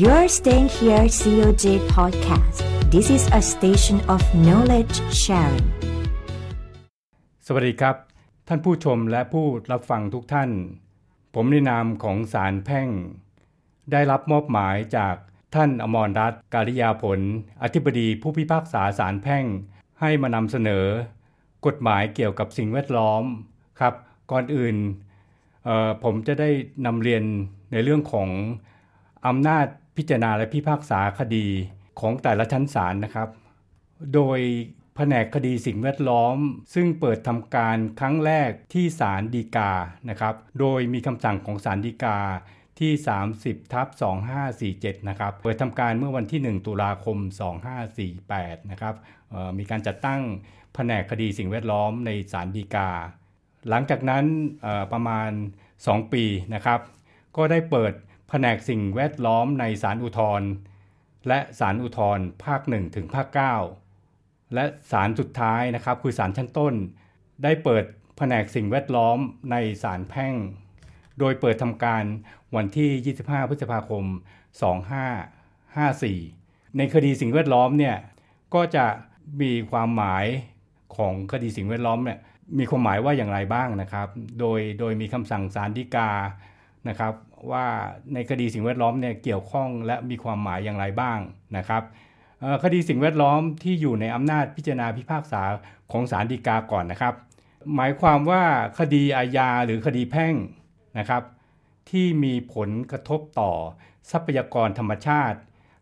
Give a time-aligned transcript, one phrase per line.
[0.00, 1.64] You're staying here COJ
[1.94, 2.58] podcast.
[2.90, 5.66] This is a station of knowledge sharing.
[7.46, 7.96] สวัสดีครับ
[8.48, 10.50] ท่านผู้ชมและผู้รับฟังทุกท่าน
[11.34, 12.88] ผมในนามของสารแพ่ง
[13.92, 15.14] ได้รับมอบหมายจาก
[15.54, 17.20] ท่านอมรรัตน์การิยาผล
[17.62, 19.44] อธิบดีผู้พิพากษาสารแพ่ง
[20.00, 20.86] ให้มานำเสนอ
[21.66, 23.24] กฎหมายเกี่ยวกับสิ่งแวดล้อม
[23.80, 23.94] ครับ
[24.30, 24.76] ก่อนอื่น
[26.02, 26.50] ผมจะได้
[26.86, 27.22] นำเรียน
[27.72, 28.30] ในเรื่องของ
[29.28, 29.66] อำนาจ
[29.96, 31.46] พิจารณาและพิพากษาคดี
[32.00, 33.28] ของแต่ละชั้นศาลนะครับ
[34.14, 34.40] โดย
[34.96, 36.36] แผนกคดีสิ่งแวดล้อม
[36.74, 39.72] ซึ่งเปิดทำการครั้งแรกที่ศาลฎีกา
[40.10, 42.18] นะครับ โดยมีคำสั่งของศาลฎีกา
[42.80, 42.92] ที่
[43.32, 43.88] 30ทับ
[44.48, 47.18] 2547 นะครับ เปิดทำการเมื่อวันที่ 1 ตุลาคม
[47.94, 48.94] 2548 นะครับ
[49.58, 50.20] มีการจัดตั้ง
[50.74, 52.88] แผนกคดีสิ่งแวดล้อมในศาลฎีกา
[53.68, 54.24] หลังจากนั้น
[54.92, 55.30] ประมาณ
[55.72, 56.24] 2 ปี
[56.54, 56.80] นะครับ
[57.36, 57.92] ก็ได้เปิด
[58.44, 60.48] นกสิ่งแวดล้อมในศาลอุทธรณ์
[61.28, 63.28] และศาลอุทธรณ์ภาค 1 ถึงภาค
[63.90, 66.74] 9 และศาลสุดท้ายนะครับคือศาลชั้นต้น
[67.42, 67.84] ได้เปิด
[68.16, 69.18] แผนกสิ่งแวดล้อม
[69.50, 70.34] ในศาลแพ่ง
[71.18, 72.04] โดยเปิดทำการ
[72.56, 74.04] วันที่ 25 พฤษภาคม
[75.00, 77.96] 2554 ในคดีสิ่งแวดล้อมเนี่ย
[78.54, 78.86] ก็จะ
[79.40, 80.24] มีความหมาย
[80.96, 82.18] ของคดีสิ่งแวดล้อมเนี่ย
[82.58, 84.08] มีความหมายว่าอย่างไรบ้างนะครับ
[84.40, 86.10] โดยโดยมีคำสั่งศาลฎีกา
[86.88, 87.12] นะครับ
[87.50, 87.66] ว่า
[88.14, 91.18] ในคดีสิ่งแวดล้อมเนี่ยเกี่ยวข้องและมีความหมายอย่างไรบ้าง
[91.56, 91.82] นะครับ
[92.62, 95.42] คดีสิ่งแวดล้อมที่อยู่ในอำนาจพิจารณาพิพากษา
[95.92, 97.14] ของศาลฎีกาก่อนนะครับ
[97.74, 98.42] หมายความว่า
[98.78, 100.34] คดีอาญาหรือคดีแพ่ง
[100.98, 101.22] นะครับ
[101.90, 103.52] ที่มีผลกระทบต่อ
[104.10, 105.38] ทรัพยากรธรรมชาติ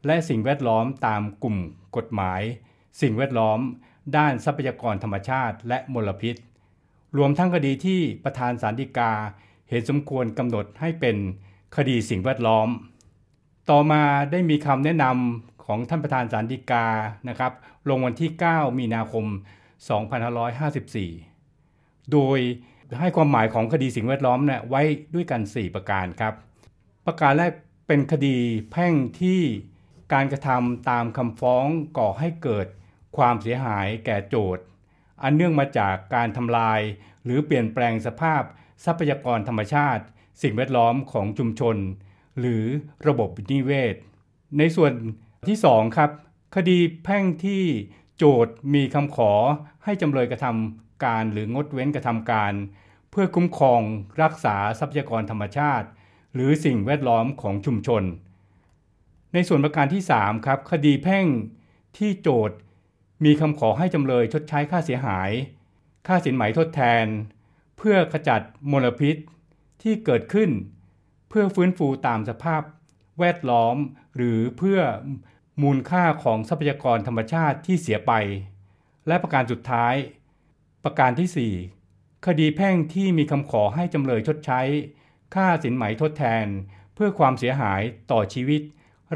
[0.07, 1.57] และสิ่งแวดล้อมตามกลุ่ม
[1.97, 2.43] กฎหมาย
[3.03, 3.59] สิ่งแวดล้อม
[4.17, 6.37] ด้านทรัพยากรธรรมชาติ และมลพิษ
[7.17, 9.13] รวมทั้งคดีที่ประธานศาลฎีกา
[9.73, 11.17] เห็นสมควรกำหนดให้เป็น
[11.77, 12.69] คดีสิ่งแวดล้อม
[13.71, 16.87] ต่อมาได้มีคำแนะนำของท่านประธานศาลฎีกา
[17.29, 17.53] นะครับ
[17.89, 19.27] ลงวันที่ 9 มีนาคม
[21.29, 22.39] 2554 โดย
[23.01, 24.83] ให้ความหมายของคดีสิ่งแวดล้อมเนี่ยไว้
[25.15, 26.35] ด้วยกัน 4 ประการครับ
[27.07, 27.53] ประการแรก
[27.87, 28.37] เป็นคดี
[28.71, 29.41] แพ่งที่
[30.13, 31.67] การกระทำตามคำฟ้อง
[31.99, 32.67] ก่อให้เกิด
[33.17, 34.65] ความเสียหายแก่โจทย์
[35.23, 36.81] อันเนื่องมาจากการทำลาย
[37.25, 38.43] หรือเปลี่ยนแปลงสภาพ
[38.85, 40.05] ทรัพยากรธรรมชาติ
[40.43, 41.77] สิ่งแวดล้อมของชุมชน
[42.39, 42.65] หรือ
[43.07, 43.97] ระบบนิเวศ
[44.59, 44.93] ในส่วน
[45.49, 46.11] ที่ 2 ครับ
[46.57, 47.63] คดีแพ่งที่
[48.17, 49.33] โจทย์มีคำขอ
[49.85, 52.53] ให้จำเลยกระทำการหรืองดเว้นกระทำการ
[53.11, 53.81] เพื่อคุ้มครอง
[54.23, 55.87] รักษาทรัพยากรธรรมชาติ
[56.35, 58.03] หรือสิ่งแวดล้อมของชุมชน
[59.35, 61.27] ในส่วนประการที่ 3 ครับ คดีแพ่ง
[61.99, 62.57] ที่โจทย์
[63.25, 65.31] มีคำขอให้จำเลยชดใช้ค่าเสียหาย
[66.07, 67.07] ค่าสินไหมทดแทน
[67.83, 68.41] พื่อขจัด
[68.73, 69.17] มลพิษ
[69.83, 70.51] ที่เกิดขึ้น
[71.29, 72.63] เพื่อฟื้นฟูตามสภาพ
[73.19, 73.77] แวดล้อม
[74.17, 74.81] หรือเพื่อ
[75.63, 78.13] มูลค่าของทรัพยากรธรรมชาติที่เสียไป
[79.07, 79.95] และประการสุดท้าย
[80.85, 81.55] ประการที่
[81.89, 84.61] 4 คดีแพ่งที่มีคำขอให้จำเลยชดใช้
[85.35, 86.47] ค่าสินไหมทดแทน
[86.95, 88.63] เพื่อความเสียหายต่อชีวิต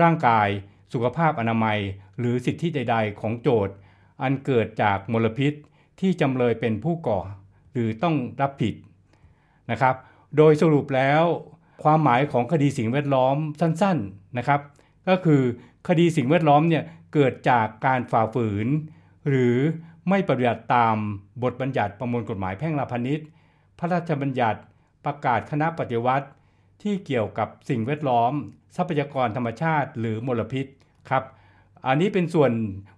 [0.03, 0.49] ร่างกาย
[0.93, 1.79] สุขภาพอนามัย
[2.19, 3.75] หรือสิทธิใด ๆ ของโจทย์
[4.23, 5.53] อันเกิดจากมลพิษ
[6.01, 7.21] ที่จำเลยเป็นผู้ก่อ
[7.77, 8.75] หรือต้องรับผิด
[9.71, 9.95] นะครับ
[10.37, 11.23] โดยสรุปแล้ว
[11.83, 14.61] ความหมายของคดีสิ่งแวดล้อมสั้นๆนะครับ
[15.09, 15.43] ก็คือ
[15.89, 18.67] คดีสิ่งแวดล้อมเนี่ยเกิดจากการฝ่าฝืน
[19.29, 19.57] หรือ
[20.09, 20.97] ไม่ปฏิบัติตาม
[21.43, 23.27] บทบัญญัติประมวลกฎหมายแพ่งราพณิชย์
[23.79, 24.61] พระราชบัญญัติ
[25.05, 26.29] ประกาศคณะปฏิวัติ
[26.83, 28.33] ที่เกี่ยวกับสิ่งแวดล้อม
[28.77, 30.67] ทรัพยากรธรรมชาติหรือมลพิษ
[31.11, 31.25] ครับ
[31.87, 32.53] อันนี้เป็นส่วน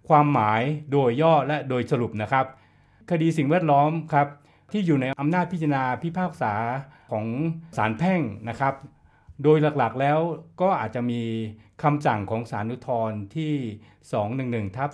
[0.08, 0.62] ความหมาย
[0.92, 2.46] โดยย่อและโดยสรุปนะครับ
[3.10, 4.28] คดีสิ่งแวดล้อมครับ
[4.72, 6.54] ที่อยู่ในอำนาจพิจารณาพิพากษา
[7.12, 7.26] ของ
[7.76, 8.74] ศาลแพ่งนะครับ
[9.42, 10.18] โดยหลักๆแล้ว
[10.60, 11.22] ก็อาจจะมี
[11.82, 13.52] คำสั่งของศาลอุทธรณ์ที่
[14.14, 14.90] 211ทับ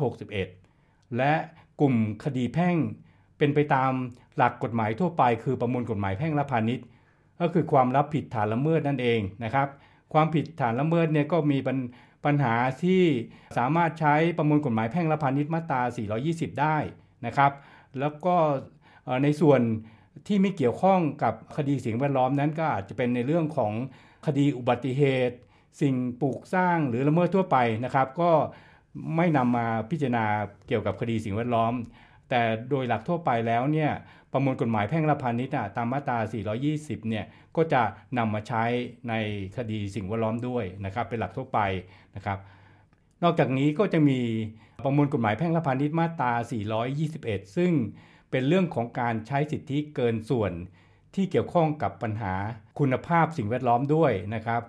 [0.00, 1.32] 2561 และ
[1.80, 2.76] กลุ่มคดีแพ่ง
[3.38, 3.92] เป็นไปตาม
[4.36, 6.86] หลักกฎหมายทั่วไป คือประมวลกฎหมายแพ่งและพาณิชย์
[7.40, 9.68] ก็คือความรับผิดฐานละเมิดนั่นเองนะครับ
[10.12, 11.78] ความผิดฐานละเมิดเนี่ยก็มีปัญ
[12.24, 12.54] ปัญหา
[12.84, 13.02] ที่
[13.58, 15.80] สามารถใช้ประมวลกฎหมายแพ่งและพาณิชย์มาตรา
[16.20, 16.76] 420 ได้
[17.26, 17.52] นะครับ
[17.98, 18.36] แล้วก็
[19.22, 19.60] ในส่วน
[20.26, 23.72] ที่ไม่เกี่ยวข้องกับคดีสิ่งแวดล้อมนั้นก็อาจจะเป็นในเรื่องของ
[24.26, 25.36] คดีอุบัติเหตุ
[25.80, 28.30] สิ่งปลูกสร้างหรือละเมิดทั่วไปนะครับ ก็
[29.16, 30.24] ไม่นำมาพิจารณา
[30.68, 31.72] เกี่ยวกับคดีสิ่งแวดล้อม
[32.30, 32.40] แต่
[32.70, 33.90] โดยหลักทั่วไปแล้วเนี่ย
[34.32, 36.18] ประมวลกฎหมายแพ่งและพาณิชย์ตามมาตรา
[36.62, 37.24] 420 เนี่ย
[37.56, 37.82] ก็จะ
[38.18, 38.64] นำมาใช้
[39.08, 39.14] ใน
[39.56, 41.60] คดีสิ่งแวดล้อมด้วยนะครับ เป็นหลักทั่วไป
[42.16, 42.38] นะครับ
[43.22, 44.20] นอกจากนี้ก็จะมี
[44.84, 46.32] ประมวลกฎหมายแพ่งและพาณิชย์มาตรา
[46.94, 47.72] 421 ซึ่ง
[48.32, 50.52] เป็นเรื่องของการใช้สิทธิเกินส่วน
[51.14, 52.34] ที่เกี่ยวข้องกับปัญหา
[52.78, 54.62] คุณภาพสิ่งแวดล้อมด้วยนะครับ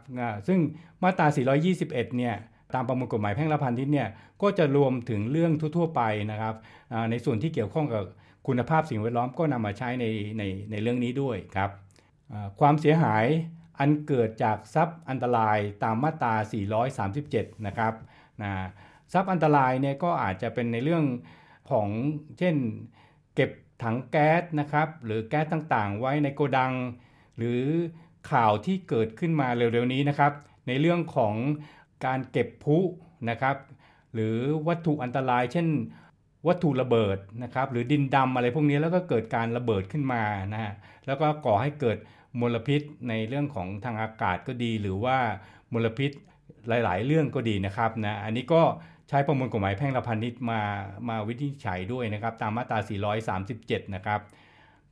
[0.48, 0.60] ซึ่ง
[1.04, 1.28] มาตรา
[1.68, 2.36] 421 เนี่ย
[2.74, 4.10] ตามประมวลกฎหมายแพ่งและพาณิชย์เนี่ย
[4.42, 6.02] ก็จะรวมถึงเรื่องทั่วๆไป
[6.32, 6.56] นะครับ
[7.10, 8.04] ในส่วนที่เกี่ยวข้องกับ
[8.48, 10.06] คุณภาพสิ่งแวดล้อมก็นำมาใช้ใน
[10.38, 11.72] ในในเรื่องนี้ด้วยครับ
[12.60, 13.26] ความเสียหาย
[13.80, 16.34] อันเกิดจากทรัพย์อันตรายตามมาตรา
[17.00, 17.94] 437 นะครับ
[18.42, 18.52] นะ
[19.14, 21.04] ทรัพย์อันตรายเนี่ยก็อาจจะเป็นในเรื่อง
[21.72, 21.88] ของ
[22.40, 22.56] เช่น
[23.36, 23.52] เก็บ
[23.84, 26.74] ถังแก๊สนะครับ หรือแก๊สต่างๆ ไว้ในโกดัง
[27.38, 27.64] หรือ
[28.32, 30.32] ข่าวที่เกิดขึ้นมาเร็วๆนี้นะครับ
[30.68, 31.36] ในเรื่องของ
[32.06, 32.78] การเก็บพุ
[33.30, 33.58] นะครับ
[34.14, 34.36] หรือ
[34.68, 35.68] วัตถุอันตรายเช่น
[36.48, 40.74] วัตถุระเบิดนะครับ หรือดินดำอะไรพวกนี้แล้วก็เกิดการระเบิดขึ้นมานะฮะ
[41.06, 41.98] แล้วก็ก่อให้เกิด
[42.40, 45.18] มลพิษในเรื่องของทางอากาศก็ดี หรือว่า
[45.74, 46.12] มลพิษ
[46.68, 48.62] หลาย ๆ เรื่องก็ดีนะครับนะอันนี้ก็
[49.10, 50.62] ใช้ประมวลกฎหมายแพ่งและพาณิชย์มา
[51.10, 52.80] มาวินิจฉัยด้วยนะครับ ตามมาตรา
[53.38, 54.22] 437 นะครับ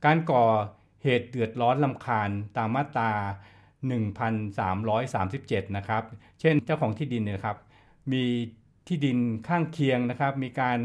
[0.04, 0.44] การก่อ
[1.02, 3.10] เหตุเดือดร้อนลำคาญตามมาตรา
[5.02, 6.02] 1337 นะครับ
[6.40, 7.56] เช่นเจ้าของที่ดินเนี่ยครับ
[8.12, 8.24] มี
[8.88, 9.18] ที่ดิน
[9.48, 10.78] ข้างเคียงนะครับ มีการ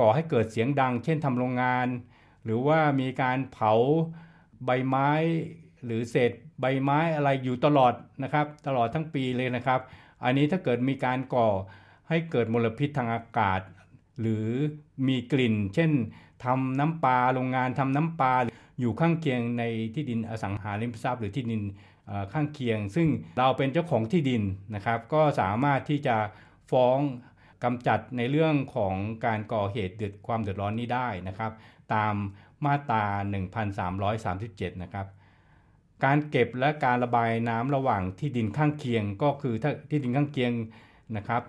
[0.00, 1.86] ก่อให้เกิดเสียงดัง เช่นทำโรงงาน
[2.44, 3.72] หรือว่ามีการเผา
[4.64, 5.10] ใบไม้
[5.84, 9.80] หรือเศษใบไม้อะไรอยู่ตลอดนะครับ ตลอดทั้งปีเลยนะครับ
[10.24, 11.48] อันนี้ถ้าเกิดมีการก่อ
[12.08, 13.60] ให้เกิดมลพิษทางอากาศ
[14.20, 14.46] หรือ
[15.08, 15.90] มีกลิ่น เช่น
[16.44, 18.34] ทำน้ำปลาโรงงานทำน้ำปลา
[18.80, 19.64] อยู่ข้างเคียงใน
[19.94, 21.62] ที่ดินอสังหาริมทรัพย์หรือที่ดิน
[22.32, 23.08] ข้างเคียง ซึ่ง
[23.38, 24.42] เราเป็นเจ้าของที่ดิน
[24.74, 26.16] นะครับ ก็สามารถที่จะ
[26.70, 26.98] ฟ้อง
[27.64, 28.94] กำจัดในเรื่องของ
[29.26, 31.52] การก่อเหตุเดือดความเดือดร้อนนี้ได้นะครับ
[31.94, 32.14] ตาม
[32.64, 33.04] มาตรา
[34.08, 35.06] 1337 นะครับ
[36.04, 40.52] การเก็บและการระบายน้ำระหว่างที่ดินข้างเคียง ก็คือถ้าที่ดินข้างเคียง
[41.16, 41.42] นะครับ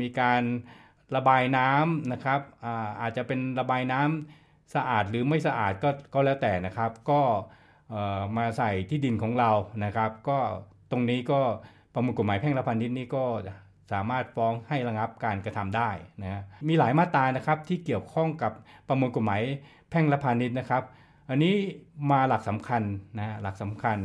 [0.00, 0.42] มีการ
[1.16, 7.20] ระบายน้ำนะครับอาอาจจะเป็นระบายน้ำสะอาดหรือไม่สะอาดก็ก็แล้วแต่นะครับ ก็
[8.36, 9.50] มาใส่ที่ดินของเรา
[9.84, 10.38] นะครับ ก็
[10.90, 11.40] ตรงนี้ก็
[11.94, 13.24] ประมวลกฎหมายแพ่งและพาณิชย์นี่ก็
[13.92, 15.90] สามารถฟ้องให้ระงับการกระทำได้
[16.22, 18.52] นะมีหลายมาตรานะครับที่เกี่ยวข้องกับ
[18.88, 19.42] ประมวลกฎหมาย
[19.90, 20.82] แพ่งและพาณิชย์นะครับ
[21.30, 21.54] อันนี้
[22.10, 22.82] มาหลักสำคัญ
[23.18, 23.98] นะหลักสำคัญ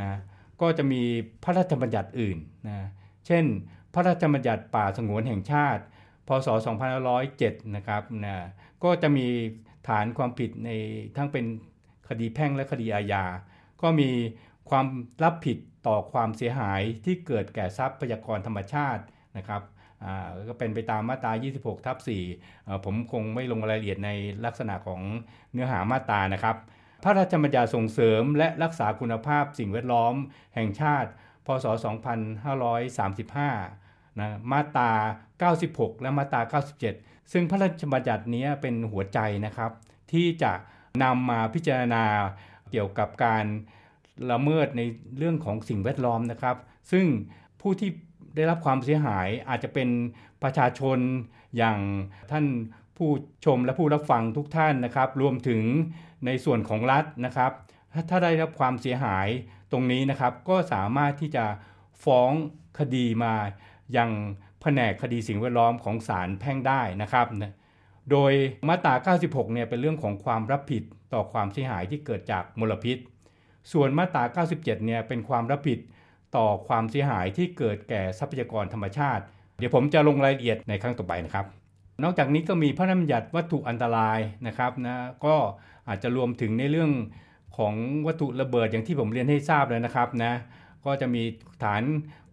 [0.00, 0.18] นะ
[0.60, 1.02] ก็จะมี
[1.42, 2.38] พระราชบัญญัติอื่น
[2.68, 2.76] นะ
[3.26, 3.44] เช่น
[3.94, 5.82] พระราชบัญญัติป่าสงวนแห่งชาติ
[6.28, 6.48] พศ
[7.12, 8.36] 2507 นะครับนะ
[8.84, 9.26] ก็จะมี
[9.88, 10.70] ฐานความผิดใน
[11.16, 11.44] ทั้งเป็น
[12.08, 13.24] คดีแพ่งและคดีอาญา
[13.82, 14.10] ก็มี
[14.70, 14.86] ความ
[15.24, 19.02] รับผิดต่อความเสียหายที่เกิดแก่ทรัพยากรธรรมชาติ
[19.36, 19.62] นะครับ
[20.48, 21.96] ก็เป็นไปตามมาตรา 26 ทับ
[22.40, 24.10] 4 ผมคงไม่ลงรายละเอียดใน
[24.44, 25.00] ลักษณะของ
[25.52, 26.56] เนื้อหามาตรานะครับ
[27.02, 30.14] พระราชบัญญัติส่งเสริมและรักษาคุณภาพสิ่งแวดล้อม
[30.54, 31.10] แห่งชาติ
[31.46, 31.72] พศ 2535
[34.20, 34.90] นะมาตรา
[35.46, 39.70] 96 และมาตรา 97 ซึ่งพระราชบัญญัตินี้เป็นหัวใจนะครับ
[40.12, 40.52] ที่จะ
[41.02, 42.04] นำมาพิจารณา
[42.70, 43.44] เกี่ยวกับการ
[44.30, 44.82] ละเมิดใน
[45.18, 46.56] เรื่องของสิ่งแวดล้อมนะครับ
[46.92, 47.06] ซึ่ง
[47.60, 47.90] ผู้ที่
[48.36, 49.88] ได้รับความเสียหายอาจจะเป็น
[50.42, 50.98] ประชาชน
[51.56, 51.78] อย่าง
[52.30, 52.46] ท่าน
[52.96, 53.10] ผู้
[53.44, 55.62] ชมและผู้รับฟังทุกท่านนะครับ รวมถึง
[56.26, 57.52] ในส่วนของรัฐนะครับ
[58.10, 59.28] ถ้าได้รับความเสียหาย
[59.72, 61.44] ตรงนี้นะครับ ก็สามารถที่จะ
[62.04, 62.30] ฟ้อง
[62.78, 63.34] คดีมา
[63.96, 64.10] ยัง
[64.62, 67.26] แผนกคดีสิ่งแวดล้อมของศาลแพ่งได้นะครับ
[68.10, 68.32] โดย
[68.68, 68.94] มาตรา
[69.24, 70.82] 96 เนี่ยเป็นเรื่องของความรับผิด
[71.12, 72.98] ต่อความเสียหายที่เกิดจากมลพิษ
[73.72, 75.78] ส่วนมาตรา 97 เนี่ยเป็นความรับผิด
[76.36, 79.24] ต่อความเสียหายที่เกิดแก่ทรัพยากรธรรมชาติ
[79.58, 81.46] เดี๋ยวผมจะลงรายละเอียดในครั้งต่อไปนะครับ
[82.02, 85.36] นอกจากนี้ก็มีพระราชบัญญัติวัตถุอันตรายนะครับนะก็
[85.88, 86.90] อาจจะรวมถึงในเรื่อง
[87.56, 87.74] ของ
[88.06, 90.32] วัตถุระเบิดอย่างที่ผมเรียนให้ทราบเลยนะครับนะ
[90.84, 91.22] ก็จะมี
[91.62, 91.82] ฐาน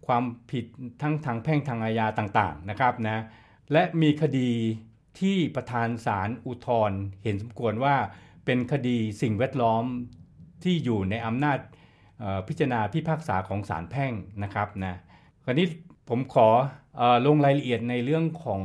[0.06, 0.64] ความผิด
[1.02, 3.22] ทั้งทางแพ่งทางอาญาต่างๆนะครับนะ
[3.72, 4.50] และมีคดี
[5.20, 7.96] ที่ประธานศาลอุทธรณ์เห็นสมควรว่า
[8.44, 9.84] เป็นคดีสิ่งแวดล้อม
[10.62, 11.58] ที่อยู่ในอำนาจ
[12.48, 14.94] พิจารณาพิพากษาของศาลแพ่งนะครับนะ
[15.44, 15.66] คราวนี้
[16.08, 16.48] ผมขอ
[17.00, 18.62] อลงรายละเอียดในเรื่องของ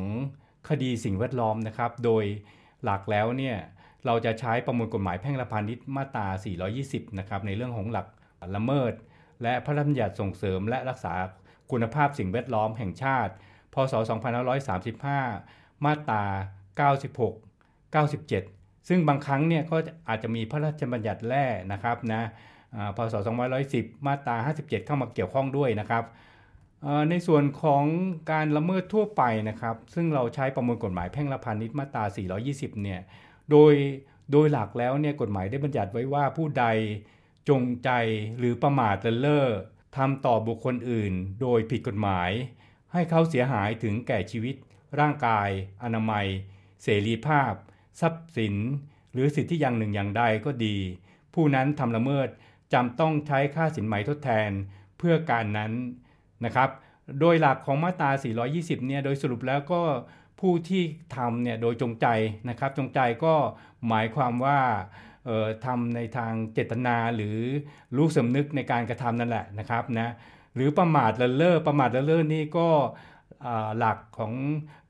[0.70, 2.24] คดีสิ่งแวดล้อมนะครับ โดย
[2.84, 3.58] หลักแล้วเนี่ย
[4.06, 6.28] เราจะใช้ประมวลกฎหมายแพ่งและพาณิชย์มาตรา
[6.74, 8.08] 420 นะครับในเรื่องของหลัก
[8.56, 8.94] ละเมิด
[9.44, 11.14] และพระราชบัญญัติส่งเสริมและรักษา
[11.72, 13.34] คุณภาพสิ่งแวดล้อมแห่งชาติ
[13.74, 13.94] พศ
[14.90, 16.24] 2535 มาตรา
[16.86, 19.78] 96 97 ซึ่งบางครั้งเนี่ยก็
[20.10, 22.24] อาจจะมีพระราชบัญญัติแร่นะครับนะ
[22.96, 23.16] พศ
[23.60, 26.04] 2510 มาตรา 57 เข้ามาเกี่ยวข้องด้วยนะครับ
[27.10, 27.84] ในส่วนของ
[28.32, 32.04] การละเมิดทั่วไปนะครับ ซึ่งเราใช้ประมวลกฎหมายแพ่งและพาณิชย์มาตรา
[32.44, 33.00] 420 เนี่ย
[33.52, 33.74] โดย
[34.32, 36.66] โดยหลักแล้วเนี่ยกฎหมายได้บัญญัติไว้ว่าผู้ใด
[37.50, 37.90] จงใจ
[38.38, 39.52] หรือประมาทเลิศ
[39.98, 42.32] ทำต่อบุคคลอื่น โดยผิดกฎหมาย
[42.94, 44.56] ให้เขาเสียหายถึงแก่ชีวิต
[45.00, 45.50] ร่างกาย
[45.84, 46.26] อนามัย
[46.84, 47.54] เสรีภาพ
[48.00, 48.56] ทรัพย์สิน
[49.14, 50.78] หรือสิทธิอย่างหนึ่งอย่างใดก็ดี
[51.34, 52.28] ผู้นั้นทำละเมิด
[52.74, 54.52] จำต้องใช้ค่าสินไหมทดแทน
[54.98, 55.72] เพื่อการนั้น
[56.46, 56.70] นะครับ
[57.20, 58.12] โดยหลักของมาตรา
[58.50, 59.82] 420 เนี่ย โดยสรุปแล้วก็
[60.40, 60.84] ผู้ที่
[61.16, 62.08] ทำเนี่ย โดยจงใจ
[62.50, 63.34] นะครับ จงใจก็
[63.88, 64.60] หมายความว่า
[65.66, 67.38] ทำในทางเจตนาหรือ
[67.96, 70.10] รู้สำนึกในการกระทำนั่นแหละนะครับนะ
[70.56, 72.68] หรือประมาทเลเล่อประมาทเลเล่อนี่ก็
[73.78, 74.34] หลักของ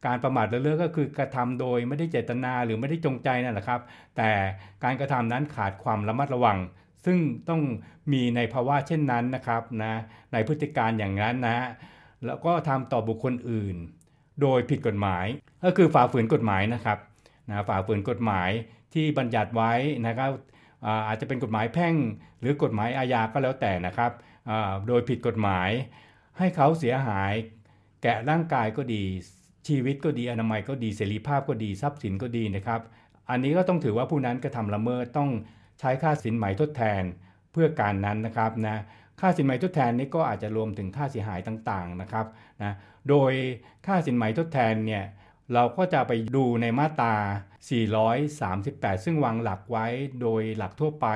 [0.06, 3.82] การประมาทเลเล่อก็คือกระทำโดยไม่ได้เจตนาหรือไม่ได้จงใจนั่นแหละครับ
[4.18, 4.30] แต่
[4.84, 6.58] การกระทำนั้นขาดความระมัดระวัง
[7.06, 7.18] ซึ่ง
[7.50, 7.62] ต้อง
[8.12, 9.94] มีในภาวะเช่นนั้นนะครับนะ
[10.34, 11.68] ในพฤติการอย่างนั้นนะ
[12.26, 13.76] แล้วก็ทำต่อบุคคลอื่น
[14.42, 15.26] โดยผิดกฎหมาย
[15.64, 16.98] ก็คือฝ่าฝืนกฎหมายนะครับ
[17.50, 18.50] นะฝ่าฝืนกฎหมาย
[18.94, 19.74] ที่บัญญัติไว้
[20.08, 20.32] นะครับ
[21.08, 21.96] อาจจะเป็นกฎหมายแพ่ง
[22.42, 24.12] หรือกฎหมายอาญาก็แล้วแต่นะครับ
[24.88, 25.70] โดยผิดกฎหมาย
[26.38, 27.34] ให้เขาเสียหาย
[28.02, 29.04] แก่ร่างกายก็ดี
[29.68, 32.82] ชีวิตก็ดีอนามัยก็ดีเสรีภาพก็ดีทรัพย์สินก็ดีนะครับ
[33.30, 35.30] อันนี้ก็ต้องถือว่าผู้นั้นกระทำละเมิดต้อง
[35.80, 37.04] ใช้ค่าสินไหมทดแทน
[37.52, 38.78] เพื่อการนั้นนะครับนะ
[39.20, 42.26] ค่าสินไหมทดแทนนี้ก็อาจจะรวมถึงค่าเสียหายต่างๆนะครับ
[42.64, 42.74] นะ
[43.10, 43.32] โดย
[43.88, 45.04] ค่าสินไหมทดแทนเนี่ย
[45.54, 47.16] เราก็จะไปดูในมาตรา
[48.50, 49.86] 438 ซึ่งวางหลักไว้
[50.22, 51.08] โดยหลักทั่วไป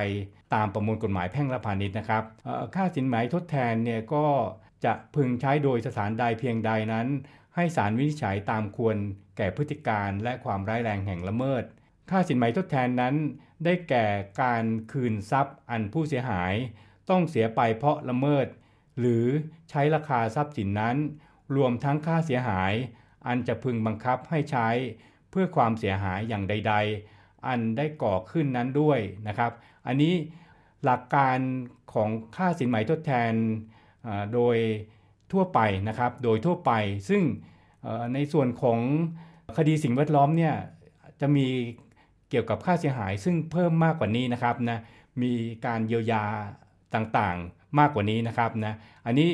[0.54, 2.24] ตามประมวลกฎหมายแพ่งและพาณิชย์นะครับ
[2.74, 4.26] ค่าสินไหมทดแทนเนี่ยก็
[4.84, 7.06] จะพึงใช้โดยสถานใดเพียงใดนั้น
[7.54, 8.96] ให้ศาลวินิจฉัยตามควร
[9.36, 11.64] แก่พฤติการและความร้ายแรงแห่งละเมิด
[12.10, 13.14] ค่าสินไหมทดแทนนั้น
[13.64, 14.06] ได้แก่
[14.42, 16.52] การคืนทรัพย์อันผู้เสียหาย
[17.10, 18.46] ต้องเสียไปเพราะละเมิด
[18.98, 19.26] หรือ
[19.70, 20.96] ใช้ราคาทรัพย์สินนั้น
[21.56, 22.72] รวมทั้งค่าเสียหาย
[23.26, 24.68] อันจะพึงบังคับให้ใช้
[25.30, 26.74] เพื่อความเสียหายอย่างใด
[27.10, 28.98] ๆ อันได้ก่อขึ้นนั้นด้วย
[29.28, 29.52] นะครับ
[29.86, 30.14] อันนี้
[30.84, 31.38] หลักการ
[31.92, 33.32] ของค่าสินไหมทดแทน
[34.34, 34.56] โดย
[35.32, 36.72] ทั่วไปนะครับ โดยทั่วไป
[37.08, 37.22] ซึ่ง
[38.14, 38.78] ในส่วนของ
[39.56, 40.54] คดีสิ่งแวดล้อมเนี่ย
[41.20, 41.48] จะมี
[42.30, 44.78] เกี่ยวกับค่าเสียหาย ซึ่งเพิ่มมากกว่านี้นะครับนะ
[45.22, 45.32] มี
[45.66, 46.24] การเยียวยา
[46.94, 48.74] ต่างๆมากกว่านี้นะครับนะ
[49.06, 49.30] อันนี้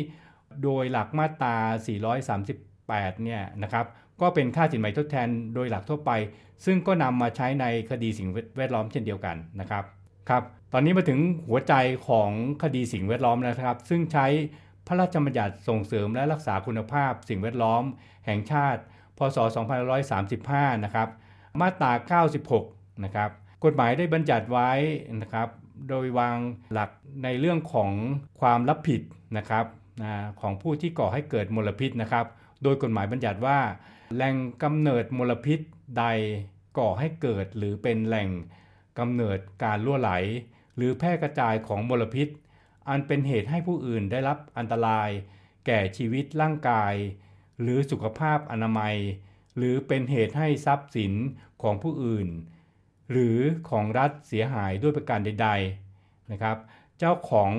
[0.63, 1.57] โดยหลักมาตรา
[2.35, 3.87] 430 8เนี่ยนะครับ
[4.21, 6.11] ก็เป็นค่าสินไหมทดแทนโดยหลักทั่วไป
[6.65, 9.85] ซึ่งก็นำมาใช้ในคดีสิ่งแวดล้อมเช่นเดียวกันนะครับ
[10.29, 10.43] ครับ
[10.73, 11.75] ตอนนี้มาถึงหัวใจ
[12.09, 12.31] ของ
[12.63, 14.27] คดีสิ่งแวดล้อมแล้วครับ ซึ่งใช้
[14.87, 17.83] พระราชบัญญัติส่งเสริมและรักษาคุณภาพสิ่งแวดล้อม
[18.27, 18.81] แห่งชาติ
[19.19, 19.39] พศ
[20.11, 21.09] 2535 นะครับ
[21.61, 23.31] มาตรา 96 นะครับ
[23.65, 24.71] กฎหมายได้บัญญัติไว้
[25.21, 25.49] นะครับ
[25.89, 26.39] โดยวาง
[26.73, 26.91] หลัก
[27.25, 27.91] ในเรื่องของ
[28.41, 29.01] ความรับผิด
[29.39, 29.65] นะครับ
[30.41, 32.27] ของผู้ที่ก่อให้เกิดมลพิษนะครับ
[32.63, 33.59] โดยกฎหมายบัญญัติว่า
[34.15, 35.61] แหล่งกำเนิดมลพิษ
[35.99, 36.05] ใด
[36.79, 38.29] ก่อให้เกิดหรือเป็นแหล่ง
[38.99, 40.13] กำเนิดการล่วไหล
[40.77, 42.29] หรือแพร่กระจายของมลพิษ
[42.89, 45.09] อันเป็นเหตุให้ผู้อื่นได้รับอันตราย
[45.67, 46.95] แก่ชีวิตร่างกาย
[47.61, 48.97] หรือสุขภาพอนามัย
[49.57, 51.13] หรือเป็นเหตุให้ทรัพย์สิน
[51.63, 52.29] ของผู้อื่น
[53.11, 53.39] หรือ
[53.71, 55.49] ของรัฐเสียหายด้วยประการใด
[55.91, 56.57] ๆนะครับ
[56.99, 57.51] เจ้าของ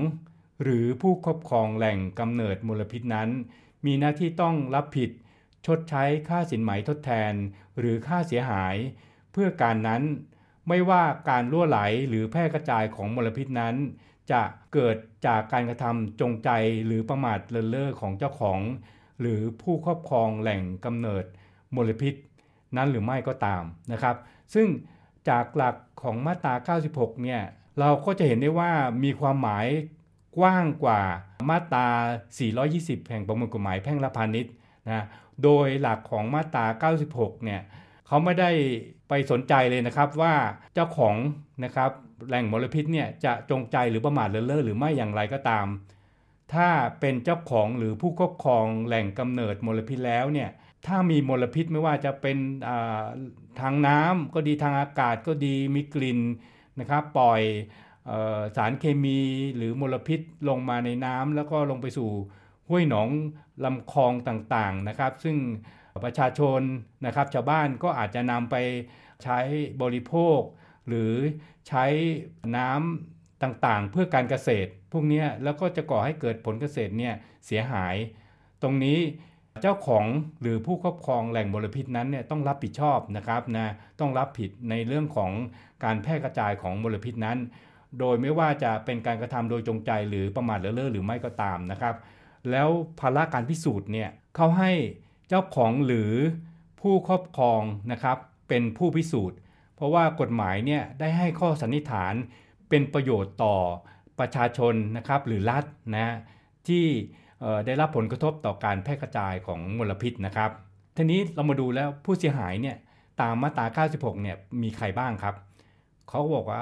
[0.63, 3.29] หรือผู้ครอบครองแหล่งกำเนิดมลพิษนั้น
[3.85, 5.09] มีหน้าที่ต้องรับผิด
[5.65, 7.33] ชดใช้ค่าสินไหมทดแทน
[7.79, 8.75] หรือค่าเสียหาย
[9.31, 10.03] เพื่อการนั้น
[10.67, 13.75] ไม่ว่าการล่วไหลหรือแพร่กระจายของมลพิษนั้น
[14.31, 14.41] จะ
[14.73, 16.49] เกิดจากการกระทำจงใจ
[16.85, 18.59] หรือประมาทเลินเล่อของเจ้าของ
[19.21, 21.25] หรือผู้ครอบครองแหล่งกำเนิด
[21.75, 22.13] มลพิษ
[22.75, 24.15] นั้นหรือไม่ก็ตามนะครับ
[24.53, 24.67] ซึ่ง
[25.29, 26.53] จากหลักของมาตรา
[26.89, 27.41] 96 เนี่ย
[27.79, 28.71] เราก็จะเห็นได้ว่า
[29.03, 29.67] มีความหมาย
[30.37, 31.01] กว้างกว่า
[31.49, 31.87] มาตรา
[32.47, 34.53] 420 แห่งประมวลกฎหมายแพ่งและพาณิชย์
[34.87, 35.05] นะ
[35.43, 36.65] โดยหลักของมาตรา
[37.03, 37.61] 96 เนี่ย
[38.07, 38.51] เขาไม่ได้
[39.09, 40.33] ไปสนใจเลยนะครับว่า
[40.73, 41.15] เจ้าของ
[41.63, 41.91] นะครับ
[42.27, 45.67] แหล่งมลพิษเนี่ยจะจงใจหรือประมาทเลินเล่อหรือไม่อย่างไรก็ตาม
[46.53, 46.69] ถ้า
[46.99, 50.49] เป็นเจ้าของหรือผู้ครอบครองแหล่งกำเนิดมลพิษแล้วเนี่ย
[50.87, 52.37] ถ้ามีมลพิษไม่ว่าจะเป็น
[53.61, 56.19] ทางน้ำก็ดีทางอากาศก็ดีมีกลิ่น
[56.79, 57.41] นะครับปล่อย
[58.57, 59.19] สารเคมี
[59.57, 62.09] หรือมลพิษลงมาในน้ำแล้วก็ลงไปสู่
[62.69, 63.09] ห้วยหนอง
[63.65, 65.37] ลำคลองต่างๆนะครับ ซึ่ง
[66.03, 66.61] ประชาชน
[67.05, 68.55] นะครับชาวบ้านก็อาจจะนำไป
[69.23, 69.39] ใช้
[69.81, 70.39] บริโภค
[70.87, 71.13] หรือ
[71.67, 71.85] ใช้
[72.57, 77.13] น้ำต่างๆ เพื่อการเกษตร พวกนี้แล้วก็จะก่อให้เกิดผลเกษตรเนี่ย
[77.45, 77.95] เสียหาย
[78.61, 78.99] ตรงนี้
[79.61, 80.05] เจ้าของ
[80.41, 83.67] หรือผู้ครอบครองแหล่งมลพิษนั้นเนี่ยต้องรับผิดชอบนะครับนะ
[83.99, 85.31] ต้องรับผิดในเรื่องของ
[85.83, 87.37] การแพร่กระจายของมลพิษนั้น
[87.99, 91.95] โดยไม่ว่าจะเป็นการกระทำโดยจงใจหรือประมาทเลินเล่อหรือไม่ก็ตามนะครับ
[92.51, 92.69] แล้ว
[92.99, 94.71] ภาระการพิสูจน์เนี่ยเขาให้
[95.27, 96.11] เจ้าของหรือ
[96.81, 98.17] ผู้ครอบครองนะครับ
[98.49, 99.37] เป็นผู้พิสูจน์
[99.75, 102.13] เพราะว่ากฎหมายเนี่ยได้ให้ข้อสันนิษฐาน
[102.69, 103.55] เป็นประโยชน์ต่อ
[104.19, 105.63] ประชาชนนะครับหรือรัฐ
[105.95, 106.15] นะ
[106.67, 106.85] ที่
[107.65, 110.51] ได้รับผลกระทบต่อการแพร่กระจายของมลพิษนะครับ
[110.97, 112.77] ทีนี้เรามาดูแล้วผู้เสียหายเนี่ย
[113.21, 115.35] ตามมาตรา 96 เนี่ยมีใครบ้างครับ
[116.09, 116.61] เขาบอกว่า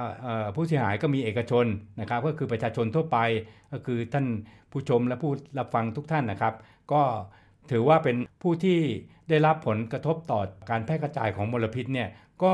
[0.55, 1.65] ผู้เสียหายก็มีเอกชน
[1.99, 3.17] นะครับ ก็คือประชาชนทั่วไป
[3.71, 4.25] ก็คือท่าน
[4.71, 6.53] ผู้ชมและผู้รับฟังทุกท่านนะครับ
[6.91, 7.01] ก็
[7.71, 8.79] ถือว่าเป็นผู้ที่
[9.29, 12.09] ได้รับผลกระทบต่อการแพร่กระจายของมลพิษเนี่ย
[12.43, 12.53] ก็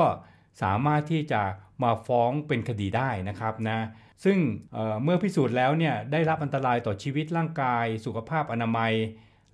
[0.61, 1.41] สามารถที่จะ
[1.83, 3.79] มาฟ้องเป็นคดีได้นะครับนะ
[4.23, 4.37] ซึ่ง
[4.73, 8.93] เเมื่อพิสูจน์แล้วเนี่ยได้รับอันตรายต่อชีวิตร่างกาย สุขภาพอนามัย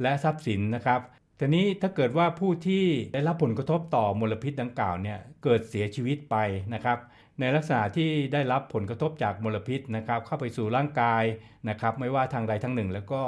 [0.01, 1.01] และทรัพย์สินนะครับ
[1.39, 6.35] ทีนี้ถ้าเกิดว่าผู้ที่ได้รับผลกระทบต่อมลพิษดังกล่าวเนี่ยเกิดเสียชีวิตไป
[6.73, 6.97] นะครับ
[7.39, 11.23] ในลักษณะที่ได้รับผลกระทบจากมลพิษนะครับเข้าไปสู่ร่างกาย
[11.69, 13.21] นะครับไม่ว่าทางใดทางหนึ่ง แล้วก็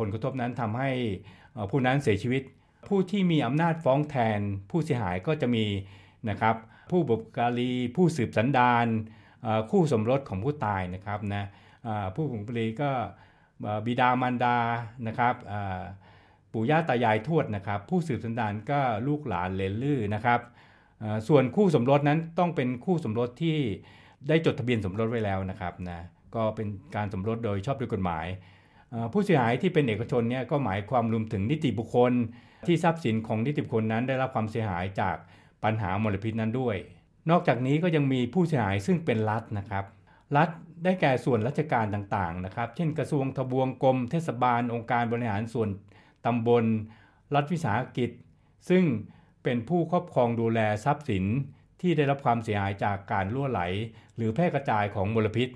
[0.00, 0.90] ผลกระทบนั้นทำให้
[1.70, 2.42] ผู้นั้นเสียชีวิต
[2.88, 4.40] ผู้ที่มีอำนาจฟ้องแทน
[4.70, 5.64] ผู้เสียหายก็จะมี
[6.30, 6.56] นะครับ
[6.90, 8.86] ผู้บุปการีผู้สืบสันดาน
[9.70, 11.44] คู่สมรสของผู้ตายนะครับนะ
[12.16, 12.90] ผู้บุปการีก็
[13.86, 14.58] บิดามารดา
[15.06, 15.34] นะครับ
[16.52, 20.40] ปู่ย่าตายายทวดนะครับ ผู้สืบสันดานก็ลูกหลานเลนลื่อนะครับ
[21.28, 23.56] ส่วนคู่สมรสนั้นต้องเป็นคู่สมรสที่
[24.28, 26.00] ได้จดทะเบียนสมรสไว้แล้วนะครับนะ
[26.34, 28.26] ก็เป็นการสมรสโดยชอบด้วยกฎหมาย
[29.12, 32.12] ผู้เสียหายที่เป็นเอกชนเนี่ยก็หมายความรวมถึงนิติบุคคล
[32.66, 35.16] ที่ทรัพย์สินของนิติบุคคลนั้นได้รับความเสียหายจาก
[35.64, 36.76] ปัญหามลพิษนั้นด้วย
[37.30, 39.84] นอกจากนี้ก็ยังมีผู้เสียหายซึ่งเป็นรัฐนะครับ
[40.36, 40.48] รัฐ
[40.84, 45.68] ได้แก่ส่วนราชการต่างๆนะครับ เช่นกระทรวงทบวงกรม เทศบาลองค์การบริหารส่วน
[46.26, 46.64] ตำบล
[47.34, 48.10] รัฐวิสาหกิจ
[48.68, 48.84] ซึ่ง
[49.44, 51.24] เป็นผู้ครอบครองดูแลทรัพย์สิน
[51.80, 53.60] ที่ได้รับความเสียหายจากการล่วไหล
[54.16, 55.48] หรือแพร่กระจายของมลพิษ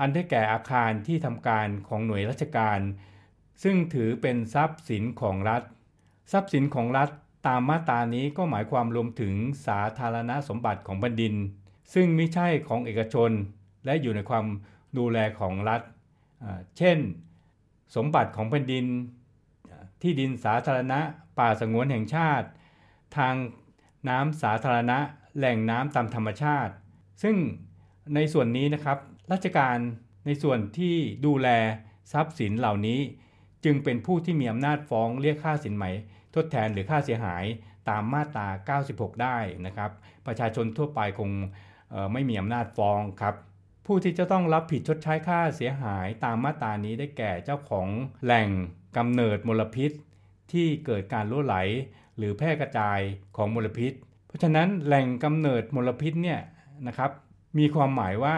[0.00, 2.80] อันได้แก่อาคารที่ทำการของหน่วยราชการ
[3.62, 5.62] ซึ่งถือเป็นทรัพย์สินของรัฐ
[6.32, 7.10] ทรัพย์สินของรัฐ
[7.46, 9.34] ตามมาตรานี้ก็หมายความรวมถึง
[9.66, 11.34] สาธารณสมบัติของบันดิน
[11.94, 13.30] ซึ่งไม่ใช่ของเอกชน
[13.84, 14.46] และอยู่ในความ
[14.98, 15.80] ดูแลของรัฐ
[16.78, 16.98] เช่น
[17.96, 18.86] สมบัติของแผ่นดิน
[20.02, 21.00] ที่ดินสาธารณะ
[21.38, 22.48] ป่าสงวนแห่งชาติ
[23.16, 23.34] ทาง
[24.08, 24.98] น้ำสาธารณะ
[25.36, 26.72] แหล่งน้ำตามธรรมชาติ
[27.22, 27.36] ซึ่ง
[28.14, 28.98] ในส่วนนี้นะครับ
[29.32, 29.78] ราชการ
[30.26, 30.94] ในส่วนที่
[31.26, 31.48] ดูแล
[32.12, 33.00] ทรัพย์สินเหล่านี้
[33.64, 35.84] จึงเป็นผู้ที่มีอำนาจฟ้องเรียกค่าสินไหม
[36.34, 37.44] ทดแทนหรือค่าเสียหาย
[37.88, 39.90] ตามมาตรา 96 ได้นะครับ
[40.26, 41.30] ประชาชนทั่วไปคง
[42.12, 43.34] ไม่มีอำนาจฟ้องครับ
[43.86, 47.88] ผู้ที่จะต้องรับผิดชดใช้ค่าเสียหายตามมาตรานี้ได้แก่เจ้าของ
[48.24, 48.48] แหล่ง
[48.96, 49.90] กำเนิดมลพิษ
[50.52, 51.56] ที่เกิดการรั่วไหล
[52.16, 53.00] หรือแพร่กระจาย
[53.36, 53.92] ของมลพิษ
[54.26, 56.40] เพราะฉะนั้นแหล่งกำเนิดมลพิษเนี่ย
[56.86, 57.10] นะครับ
[57.58, 58.36] มีความหมายว่า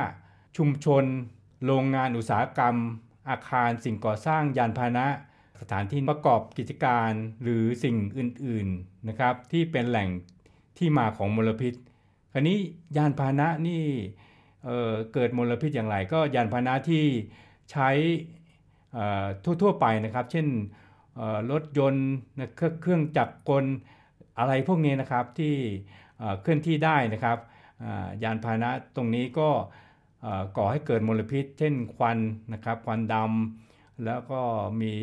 [0.56, 1.04] ชุมชน
[1.66, 2.76] โรงงานอุตสาหกรรม
[3.30, 5.06] อาคารสิ่งก่อสร้างยานพาหนะ
[5.60, 7.10] สถานที่ประกอบกิจการ
[7.42, 10.08] หรือสิ่งอื่นๆนะครับที่เป็นแหล่ง
[10.78, 11.74] ที่มาของมลพิษ
[12.32, 12.58] คราวนี้
[12.96, 13.82] ยานพาหนะนี่
[14.64, 17.04] เเกิดมลพิษอย่างไร ก็ยานพาหนะที่
[17.70, 17.90] ใช้
[19.62, 20.46] ทั่วๆไปนะครับ เช่น
[21.50, 22.08] รถยนต์
[22.56, 23.64] เครื่องจักรกล
[24.38, 25.54] อะไรพวกนี้นะครับที่
[26.40, 27.38] เคลื่อนที่ได้นะครับ
[28.22, 29.48] ยานพาหนะตรงนี้ก็
[30.56, 32.18] ก่อให้เกิดมลพิษ เช่นควัน
[32.52, 34.40] นะครับควันดำแล้วก็
[34.80, 34.94] มี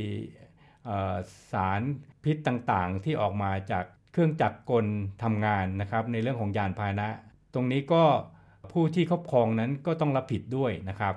[1.51, 1.81] สาร
[2.23, 4.85] พิษต่างๆ ที่ออกมาจากเครื่องจักรกล
[5.23, 7.07] ทำงานนะครับ ในเรื่องของยานพาหนะ
[7.53, 8.03] ตรงนี้ก็
[8.71, 11.15] ผู้ที่ครอบครองนั้นก็ต้องรับผิดด้วยนะครับ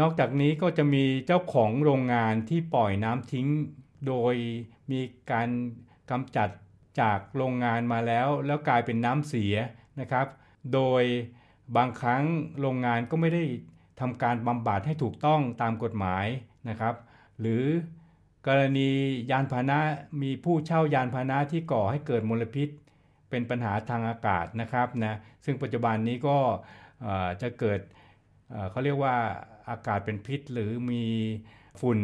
[0.00, 3.48] นอกจากนี้ก็จะมีเจ้าของโรงงานที่ปล่อยน้ำทิ้ง
[4.08, 4.34] โดย
[4.90, 5.00] มี
[5.32, 5.48] การ
[6.10, 6.48] กำจัด
[7.00, 9.54] จากโรงงานมาแล้ว แล้วกลายเป็นน้ำเสีย
[10.00, 10.26] นะครับ
[10.74, 11.02] โดย
[11.76, 12.24] บางครั้ง
[12.60, 13.44] โรงงานก็ไม่ได้
[14.00, 16.26] ทำการบำบัดให้ถูกต้องตามกฎหมาย
[16.68, 16.94] นะครับ
[17.40, 17.64] หรือ
[18.46, 18.90] กรณี
[19.30, 19.80] ยานพาหนะ
[20.22, 22.68] มีผู้เช่ายานพาหนะที่ก่อให้เกิดมลพิษ
[23.30, 25.14] เป็นปัญหาทางอากาศนะครับนะ
[25.44, 26.38] ซึ่งปัจจุบันนี้ก็
[27.42, 27.80] จะเกิด
[28.70, 29.16] เขาเรียกว่า
[29.70, 31.04] อากาศเป็นพิษ หรือมี
[31.80, 31.98] ฝุ่น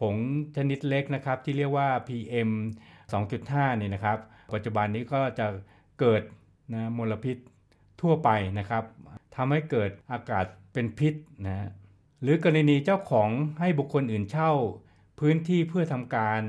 [0.00, 0.16] ผง
[0.56, 2.50] ชนิดเล็กนะครับที่เรียกว่า PM
[3.12, 4.18] 2.5นี่ยนะครับ
[4.54, 5.46] ปัจจุบันนี้ก็จะ
[6.00, 6.22] เกิด
[6.74, 7.36] นะมลพิษ
[8.00, 8.84] ทั่วไปนะครับ
[9.36, 11.14] ทำให้เกิดอากาศเป็นพิษ
[11.46, 11.68] นะ
[12.22, 14.52] หรือกรณีเจ้าของให้บุคคลอื่นเช่า
[15.20, 16.40] พื้นที่เพื่อทำการ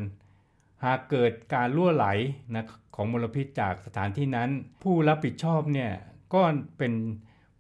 [0.84, 2.08] หากเกิดการรั่วไหล
[2.56, 4.50] นะของมลพิษจากสถานที่นั้น
[4.84, 5.92] ผู้รับผิดชอบเนี่ย
[6.34, 6.42] ก็
[6.78, 6.94] เป็น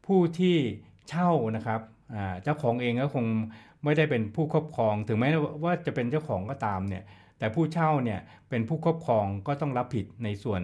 [0.08, 0.58] ผู้ที่
[1.10, 1.82] เช่านะครับ
[2.44, 3.26] เจ้าของเองก็คง
[3.84, 5.30] ไม่ได้เป็นผู้ครอบครอง ถึงแม้
[5.64, 7.04] ว่าจะเป็นเจ้าของก็ตามเนี่ย
[7.38, 8.20] แต่ผู้เช่าเนี่ย
[8.50, 10.62] เป็นผู้ครอบครองก็ต้องรับผิดในส่วน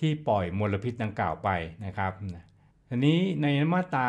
[0.00, 1.48] ที่ปล่อยมลพิษดังกล่าวไป
[1.86, 2.12] นะครับ
[2.88, 4.08] ทีนี้ในมาตรา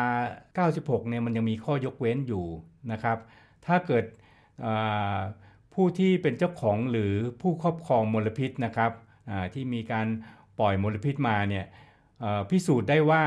[0.56, 2.44] 96 เนี่ยมันยังมีข้อยกเว้นอยู่
[2.92, 3.18] นะครับ
[3.66, 4.04] ถ้าเกิด
[5.74, 8.92] ผู้ที่เป็นเจ้าของหรือผู้ครอบครองมลพิษนะครับ
[9.54, 10.06] ที่มีการ
[10.58, 11.64] ปล่อยมลพิษมาเนี่ย
[12.50, 13.24] พิสูจน์ได้ว่า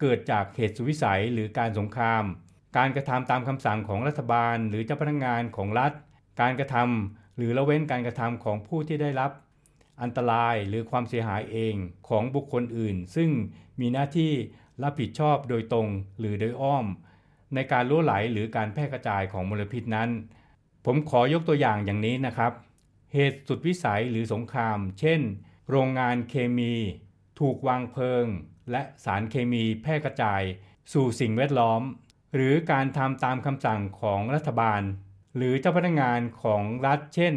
[0.00, 2.24] เกิดจากเหตุสุวิสัยหรือการสงคราม
[2.76, 5.92] การกระทำตามคำสั่งของรัฐบาล หรือเจ้าพนักงานของรัฐ
[6.40, 9.30] การกระทำหรือละเว้นการกระทำของผู้ที่ได้รับ
[10.02, 11.74] อันตรายหรือความเสียหายเอง
[12.08, 13.30] ของบุคคลอื่น ซึ่ง
[13.80, 14.32] มีหน้าที่
[14.82, 16.86] รับผิดชอบโดยตรงหรือโดยอ้อม
[17.54, 20.10] ในการล่วไหลหรือการแพร่กระจายของมลพิษนั้น
[20.84, 22.52] ผมขอยกตัวอย่างอย่างนี้นะครับ
[23.12, 25.20] เหตุสุดวิสัยหรือสงคราม เช่น
[25.70, 26.74] โรงงานเคมี
[27.40, 28.26] ถูกวางเพลิง
[28.70, 30.42] และสารเคมีแพร่กระจาย
[30.92, 31.82] สู่สิ่งแวดล้อม
[32.34, 34.82] หรือการทำตามคำสั่งของรัฐบาล
[35.36, 37.34] หรือเจ้าพนักงานของรัฐ เช่น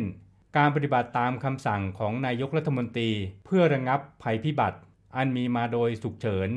[0.58, 3.12] การปฏิบัติตามคำสั่งของนายกรัฐมนตรี
[3.46, 4.80] เพื่อระงับภัยพิบัติ
[5.16, 6.50] อันมีมาโดยสุกเฉิน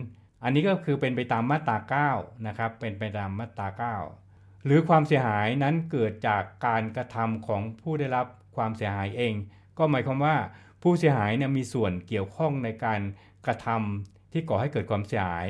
[0.42, 3.68] อันนี้ก็คือเป็นไปตามมาตรา9นะครับ เป็นไปตามมาตรา
[4.14, 9.34] 9หรือความเสียหายนั้นเกิดจากการกระทำของผู้ได้รับความเสียหายเอง
[9.78, 10.36] ก็หมายความว่า
[10.82, 13.00] ผู้เสียหายเนี่ยมีส่วนเกี่ยวข้องในการ
[13.46, 15.48] กระทำที่ก่อให้เกิดความเสียหาย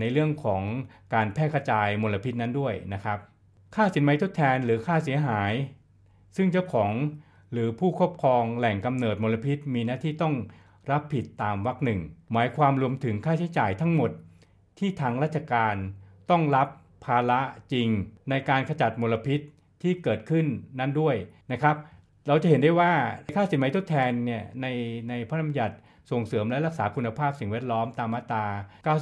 [0.00, 0.62] ในเรื่องของ
[1.14, 3.18] การแพร่กระจายมลพิษนั้นด้วยนะครับ
[3.74, 5.52] ค่าสินไหมทดแทนหรือค่าเสียหาย
[6.36, 6.92] ซึ่งเจ้าของ
[7.52, 10.34] หรือผู้ครอบครองแหล่งกำเนิดมลพิษ มีหน้าที่ต้อง
[10.90, 12.00] รับผิดตามวรรคหนึ่ง
[12.32, 14.10] หมายความรวมถึงค่าใช้จ่ายทั้งหมด
[14.78, 15.74] ที่ทางราชการ
[16.30, 16.68] ต้องรับ
[17.04, 17.40] ภาระ
[17.72, 17.88] จริง
[18.30, 19.40] ในการขจัดมลพิษ
[19.82, 20.46] ที่เกิดขึ้น
[20.78, 21.16] นั้นด้วย
[21.52, 21.76] นะครับ
[22.28, 22.92] เราจะเห็นได้ว่า
[23.36, 24.66] ค่าสินไหมทดแทนเนี่ยใน
[25.08, 25.76] ในพระราชบัญญัติ
[26.10, 28.44] ส่งเสริมและรักษาคุณภาพสิ่งแวดล้อมตามมาตรา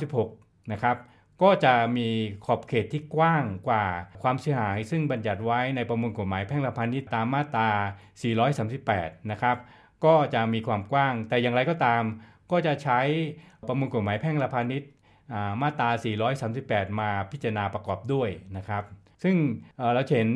[0.04, 0.96] 96 นะครับ
[1.42, 2.08] ก็จะมี
[2.44, 3.84] ขอบเขตที่กว้างกว่า
[4.22, 7.70] ความเสียหาย ซึ่งบัญญัติไว้ในประมวลกฎหมายแพ่งและพาณิชย์ตามมาตรา
[8.50, 9.56] 438 นะครับ
[10.04, 12.02] ก็จะมีความกว้าง แต่อย่างไรก็ตาม
[12.50, 13.00] ก็จะใช้
[13.66, 14.90] ประมวลกฎหมายแพ่งและพาณิชย์
[15.62, 15.90] มาตรา
[16.44, 18.84] 438 มาพิจารณาประกอบด้วยนะครับ
[19.22, 19.36] ซึ่ง
[19.94, 20.28] เราเห็น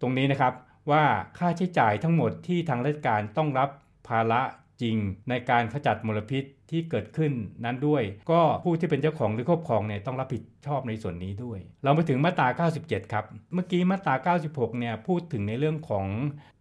[0.00, 0.54] ตรงนี้นะครับ
[0.90, 1.04] ว่า
[1.38, 3.68] ค่าใช้จ่ายทั้งหมดที่ทางราชการต้องรับ
[4.08, 4.42] ภาระ
[4.82, 4.96] จริง
[5.28, 7.32] ในการขจัดมลพิษที่เกิดขึ้น
[7.64, 16.06] นั้นด้วย ก็ผู้ที่เป็นเจ้าของหรือครอบครองเนี่ยต้องรับผิดชอบในส่วนนี้ด้วย เรามาถึงมาตรา 97 ครับ เมื่อกี้มาตรา 96 เนี่ยพูดถึงในเรื่องของ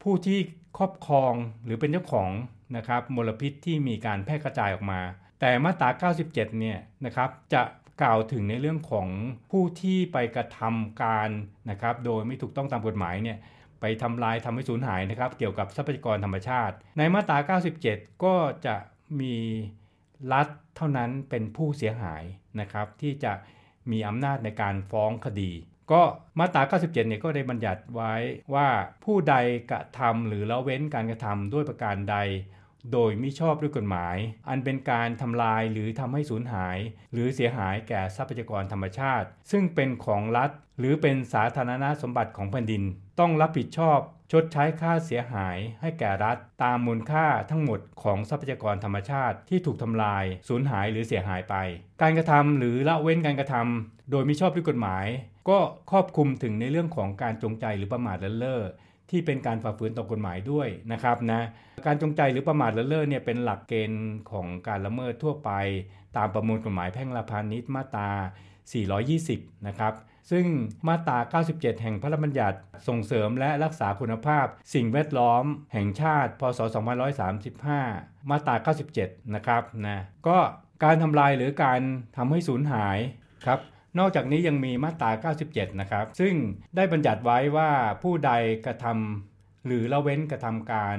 [0.03, 0.39] ผู้ที่
[0.77, 1.33] ครอบครอง
[1.65, 2.29] หรือเป็นเจ้าของ
[2.77, 5.01] นะครับมลพิษที่มีการแพร่กระจายออกมา
[5.39, 7.63] แต่มาตรา 97 เนี่ยนะครับจะ
[8.01, 9.07] กล่าวถึงในเรื่องของ
[9.51, 11.29] ผู้ที่ไปกระทำการ
[11.69, 13.37] นะครับโดยไม่ถูกต้องตามกฎหมายเนี่ย
[13.81, 17.37] ไปทำลายทำให้สูญหายนะครับ เกี่ยวกับทรัพยากรธรรมชาติ ในมาตรา
[17.83, 18.35] 97 ก็
[18.65, 18.75] จะ
[19.19, 19.35] มี
[20.33, 22.23] รัฐเท่านั้นเป็นผู้เสียหาย
[22.59, 23.33] นะครับที่จะ
[23.91, 25.51] มีอำนาจในการฟ้องคดี
[25.91, 26.01] ก็
[26.39, 28.13] มาตรา 97 เนี่ยก็ได้บัญญัติไว้
[28.53, 28.67] ว่า
[29.03, 29.35] ผู้ใด
[29.71, 32.17] กระทำหรือละเว้นการกระทำด้วยประการใด
[32.93, 34.17] โดยมิชอบด้วยกฎหมาย
[34.49, 36.77] อันเป็นการทำลายหรือทำให้สูญหาย
[37.13, 42.83] หรือเสียหายแก่ทรัพยากรธรรมชาติ ซึ่งเป็นของรัฐ หรือเป็นสาธารณสมบัติของแผ่นดิน
[43.19, 43.99] ต้องรับผิดชอบ
[44.31, 51.55] ชดใช้ค่าเสียหายให้แก่รัฐ ตามมูลค่าทั้งหมดของทรัพยากรธรรมชาติที่ถูกทำลาย สูญหายหรือเสียหายไป
[52.01, 55.05] การกระทำหรือละเว้นการกระทำโดยมิชอบด้วยกฎหมาย
[55.49, 55.59] ก็
[55.91, 58.61] ครอบคลุมถึงในเรื่องของการจงใจหรือประมาทเลินเล่อ
[59.11, 61.41] ที่เป็นการฝ่าฝืนต่อกฎหมายด้วยนะครับนะ
[61.85, 65.51] การจงใจหรือประมาทเลินเล่อเนี่ยเป็นหลักเกณฑ์ของการละเมิดทั่วไป
[66.17, 68.09] ตามประมวลกฎหมายแพ่งละพาณิชย์มาตรา
[69.07, 69.93] 420 นะครับ
[70.31, 70.45] ซึ่ง
[70.87, 75.43] มาตรา 97 แห่งพระราชบัญญัติส่งเสริมและรักษาคุณภาพ สิ่งแวดล้อม
[75.73, 76.59] แห่งชาติ พศ
[77.45, 78.55] 2535 มาตรา
[78.93, 80.37] 97 นะครับนะก็
[80.83, 81.81] การทำลายหรือการ
[82.17, 82.97] ทำให้สูญหาย
[83.45, 83.59] ครับ
[83.99, 86.33] นอกจากนี้ยังมีมาตรา 97 นะครับ ซึ่ง
[86.75, 87.71] ได้บัญญัติไว้ว่า
[88.03, 88.31] ผู้ใด
[88.65, 90.97] กระทำหรือละเว้นกระทำการ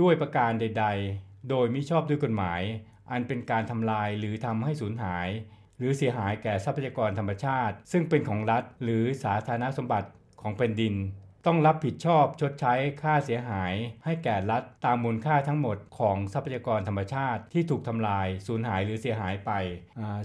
[0.00, 2.62] ด้วยประการใด ๆ โดยมิชอบด้วยกฎหมาย
[3.10, 5.28] อันเป็นการทำลายหรือทำให้สูญหาย
[5.78, 10.08] หรือเสียหายแก่ทรัพยากรธรรมชาติ ซึ่งเป็นของรัฐหรือสาธารณสมบัติ
[10.40, 10.94] ของแผ่นดิน
[11.46, 13.72] ต้องรับผิดชอบชดใช้ค่าเสียหาย
[14.04, 19.52] ให้แก่รัฐตามมูลค่าทั้งหมดของทรัพยากรธรรมชาติที่ถูกทำลายสูญหายหรือเสียหายไป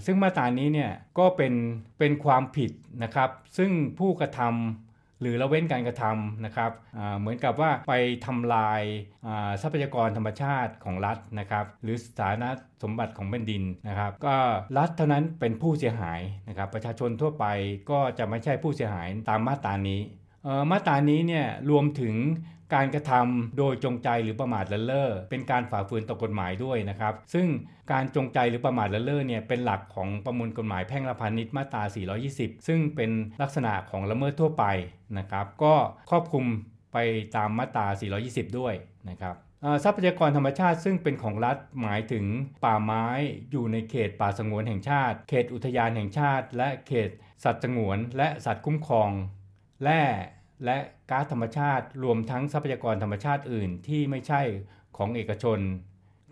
[0.06, 1.54] ซึ่งมาตรานี้เนี่ยก็เป็น
[1.98, 6.72] เป็นความผิดนะครับ ซึ่งผู้กระทำหรือละเว้นการกระทำนะครับ
[7.18, 7.94] เหมือนกับว่าไป
[8.26, 8.82] ทำลาย
[9.62, 12.44] ทรัพยากรธรรมชาติของรัฐนะครับ หรือสาธารณ
[12.82, 14.36] สมบัติของแผ่นดินนะครับ ก็
[14.78, 17.46] รัฐเท่านั้นเป็นผู้เสียหายนะครับ ประชาชนทั่วไป
[17.90, 20.00] ก็จะไม่ใช่ผู้เสียหายตามมาตรานี้
[20.70, 22.14] มาตรานี้เนี่ยรวมถึง
[22.74, 27.46] การกระทำโดยจงใจหรือประมาทเลินเล่อเป็นการฝ่าฝืนต่อกฎหมายด้วยนะครับ ซึ่ง
[27.92, 31.82] การจงใจหรือประมาทเลินเล่อเนี่ยเป็นหลักของประมวลกฎหมายแพ่งและพาณิชย์มาตรา
[32.24, 33.10] 420 ซึ่งเป็น
[33.42, 34.64] ลักษณะของละเมิดทั่วไป
[35.18, 35.74] นะครับ ก็
[36.10, 36.44] ครอบคลุม
[36.92, 36.98] ไป
[37.36, 37.86] ตามมาตรา
[38.22, 38.74] 420 ด้วย
[39.10, 39.34] นะครับ
[39.84, 42.24] ทรัพยากรธรรมชาติซึ่งเป็นของรัฐหมายถึง
[42.64, 43.06] ป่าไม้
[43.50, 47.10] อยู่ในเขตป่าสงวนแห่งชาติ เขตอุทยานแห่งชาติ และเขต
[47.44, 49.10] สัตว์สงวนและสัตว์คุ้มครอง
[49.84, 50.02] แร่
[50.64, 50.78] และ
[51.10, 54.40] ก๊าซธรรมชาติรวมทั้งทรัพยากรธรรมชาติอื่นที่ไม่ใช่
[54.96, 55.58] ของเอกชน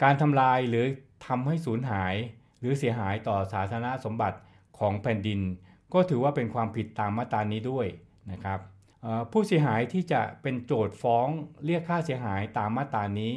[0.03, 0.85] การทำลายหรือ
[1.27, 2.15] ทำให้สูญหาย
[2.61, 4.39] หรือเสียหายต่อสาธารณสมบัติ
[4.79, 5.41] ของแผ่นดิน
[5.95, 7.87] ก็ถือว่าเป็นความผิดตามมาตรานี้ด้วย
[8.33, 8.61] นะครับ
[9.33, 11.29] ผู้เสียหายที่จะเป็นโจทย์ฟ้อง
[11.67, 13.33] เรียกค่าเสียหายตามมาตรานี้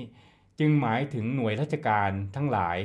[0.60, 2.78] จึงหมายถึงหน่วยราชการทั้งหลาย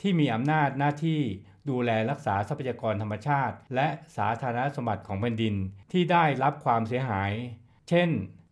[0.00, 1.20] ที่มีอำนาจหน้าที่
[1.68, 5.54] ดูแลรักษาทรัพยากรธรรมชาติ และสาธารณสมบัติของแผ่นดิน
[5.92, 7.32] ที่ได้รับความเสียหาย
[7.88, 8.08] เช่น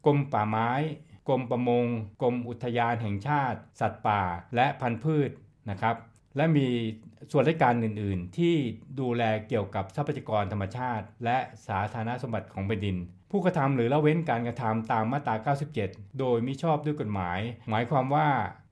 [0.07, 0.71] กรมป่าไม้
[1.29, 1.87] กรมประมง
[2.23, 4.23] กรมอุทยานแห่งชาติ สัตว์ป่า
[4.55, 5.31] และพันธุ์พืช
[5.71, 5.97] นะครับ
[6.37, 6.69] และมี
[7.33, 8.55] ส่วนราชการอื่น ๆ ที่
[9.01, 12.97] ดูแลเกี่ยวกับทรัพยากรธรรมชาติ และสาธารณสมบัติของแผ่นดิน
[13.31, 18.29] ผู้กระทำหรือละเว้นการกระทำตามมาตรา 97 โดยมิชอบด้วยกฎหมาย หมายความว่า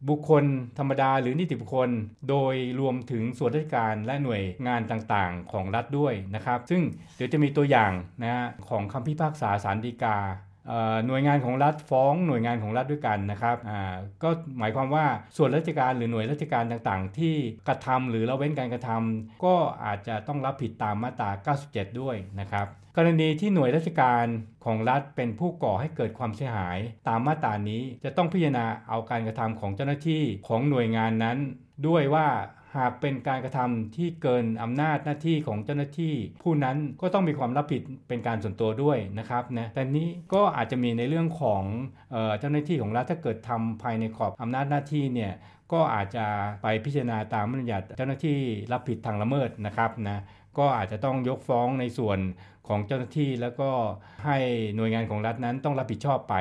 [0.08, 0.44] บุคคล
[0.78, 1.90] ธรรมดาหรือนิติบุคคล
[2.30, 6.82] โดยรวมถึงส่วนราชการและหน่วยงานต่างๆ ของรัฐด้วยนะครับ ซึ่ง
[7.16, 7.92] เดี๋ยวจะมีตัวอย่าง
[8.22, 10.18] นะของคำพิพากษาสารดีกา
[11.06, 13.56] หน่วยงานของรัฐฟ้องหน่วยงานของรัฐด้วยกันนะครับ
[14.22, 17.34] ก็หมายความว่าส่วนราชการหรือหน่วยราชการต่างๆ ที่
[17.68, 21.30] กระทำหรือละเว้นการกระทำก็อาจจะต้องรับผิดตามมาตรา
[21.62, 22.66] 97 ด้วยนะครับ
[22.98, 24.26] กรณีที่หน่วยราชการ
[24.64, 26.78] ของรัฐเป็นผู้ก่อให้เกิดความเสียหาย
[27.08, 31.38] ตามมาตรานี้จะต้องพิจารณาเอาการกระทำของเจ้าหน้าที่ของหน่วยงานนั้น
[31.86, 32.26] ด้วยว่า
[32.76, 41.62] หากเป็นการกระทำที่เกินอำนาจหน้าที่ของเจ้าหน้าที่ ผู้นั้นก็ต้องมีความรับผิดเป็นการส่วนตัวด้วยนะครับนะแต่นี้ก็อาจจะมีในเรื่องของ
[42.12, 45.32] เออจ้าหน้าที่ของรัฐถ้าเกิดทำภายในขอบอำนาจหน้าที่เนี่ย
[45.72, 46.26] ก็อาจจะ
[46.62, 48.38] ไปพิจารณาตามบัญญัติเจ้าหน้าที่
[48.72, 50.18] รับผิดทางละเมิดนะครับนะ
[50.58, 52.18] ก็อาจจะต้องยกฟ้องในส่วน
[52.68, 53.70] ของเจ้าหน้าที่ แล้วก็
[54.26, 54.38] ให้
[54.76, 56.34] หน่วยงานของรัฐนั้นต้องรับผิดชอบไป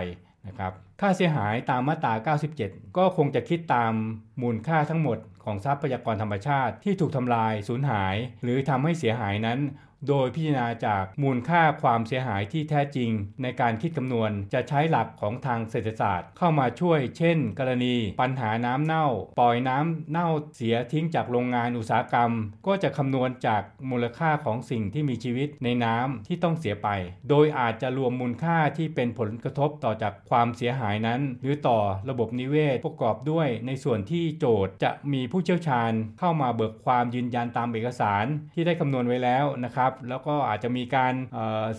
[0.48, 3.94] นะครับค่าเสียหายตามมาตรา 97 ก็คงจะคิดตาม
[4.42, 9.60] มูลค่าทั้งหมดของทรัพยากรธรรมชาติที่ถูกทำลาย สูญหาย หรือทำให้เสียหายนั้น
[10.08, 13.10] โดยพิจารณาจากมูลค่าความเสียหายที่แท้จริง
[13.42, 19.08] ในการคิดคำนวณจะใช้หลักของทางเศรษฐศาสตร์ เข้ามาช่วย เช่น กรณี ปัญหาน้ำเน่า
[19.40, 22.32] ปล่อยน้ำเน่าเสียทิ้งจากโรงงานอุตสาหกรรม
[22.68, 26.90] ก็จะคำนวณจากมูลค่าของสิ่งที่มีชีวิตในน้ำที่ต้องเสียไป
[27.30, 41.14] โดยอาจจะรวมมูลค่าที่เป็นผลกระทบต่อจากความเสียหายนั้น หรือต่อระบบนิเวศประกอบด้วยในส่วนที่โจทย์จะมีผู้เชี่ยวชาญ เข้ามาเบิกความยืนยันตามเอกสารที่ได้คำนวณไว้แล้วนะครับแล้วก็อาจจะมีการ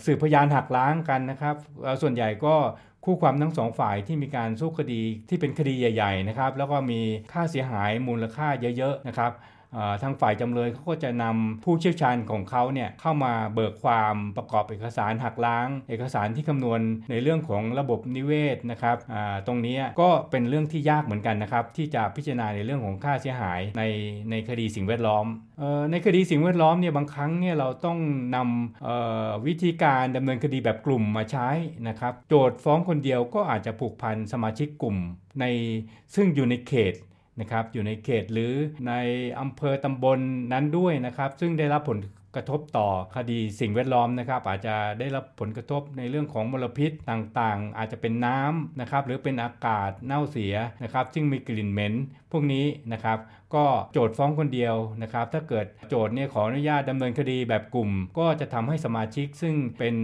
[0.04, 1.56] สืบพยานหักล้างกันนะครับ
[2.02, 2.54] ส่วนใหญ่ก็
[3.04, 7.00] คู่ความทั้งสองฝ่ายที่มีการสู้คดีที่เป็นคดีใหญ่ ๆ นะครับ แล้วก็มี
[7.32, 9.32] ค่าเสียหายมูลค่าเยอะๆนะครับ
[10.02, 18.96] ทางฝ่ายจำเลยเขาก็จะนำผู้เชี่ยวชาญของเขาเนี่ยเข้ามาเบิกความประกอบเอกสารหักล้าง เอกสารที่คำนวณในเรื่องของระบบนิเวศนะครับ
[19.46, 23.82] ตรงนี้ก็เป็นเรื่องที่ยากเหมือนกันนะครับที่จะพิจารณาในเรื่องของค่าเสียหายใน
[24.30, 25.26] ในคดีสิ่งแวดล้อม
[25.90, 27.98] ในคดีสิ่งแวดล้อมเนี่ยบางครั้งเนี่ยเราต้อง
[28.36, 31.48] นำวิธีการดำเนินคดีแบบกลุ่มมาใช้
[31.88, 34.96] นะครับ โจทย์ฟ้องคนเดียวก็อาจจะผูกพันสมาชิกกลุ่ม
[35.40, 35.44] ใน
[36.14, 36.94] ซึ่งอยู่ในเขต
[37.40, 38.52] นะครับอยู่ในเขตหรือ
[38.88, 38.92] ใน
[39.40, 40.20] อำเภอตำบลน
[40.52, 41.98] นั้นด้วยนะครับ ซึ่งได้รับผล
[42.36, 51.94] กระทบต่อคดีสิ่งแวดล้อมนะครับ อาจจะได้รับผลกระทบในเรื่องของมลพิษต่างๆ อาจจะเป็นน้ำนะครับ หรือเป็นอากาศเน่าเสียนะครับ ซึ่งมีกลิ่นเหม็น
[52.32, 53.18] พวกนี้นะครับ
[53.54, 59.96] ก็โจทย์ฟ้องคนเดียวนะครับ ถ้าเกิดโจทย์เนี่ยขออนุญาตดำเนินคดีแบบกลุ่ม ก็จะทำให้สมาชิกซึ่งเป็น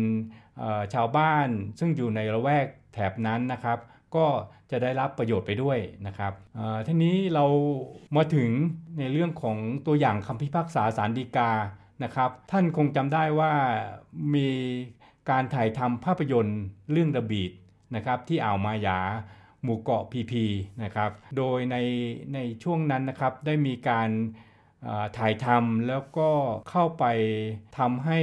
[0.94, 3.78] ชาวบ้านซึ่งอยู่ในละแวกแถบนั้นนะครับ
[4.16, 4.26] ก็
[4.70, 6.32] จะได้รับประโยชน์ไปด้วยนะครับ
[6.86, 7.44] ทีนี้เรา
[8.16, 8.50] มาถึง
[8.98, 11.50] ในเรื่องของตัวอย่างคำพิพากษาสารดีกา
[12.04, 13.52] นะครับ ท่านคงจำได้ว่า
[14.34, 14.48] มี
[15.30, 17.50] การถ่ายทำภาพยนตร์เรื่องระบีด
[17.96, 19.00] นะครับที่อ่าวมายา
[19.62, 20.44] หมู่เกาะพีพี
[20.82, 21.76] นะครับ โดยใน
[22.34, 24.08] ในช่วงนั้นนะครับได้มีการ
[25.18, 26.30] ถ่ายทำแล้วก็
[26.70, 27.04] เข้าไป
[27.78, 28.20] ทำให้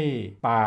[0.48, 0.64] ป่า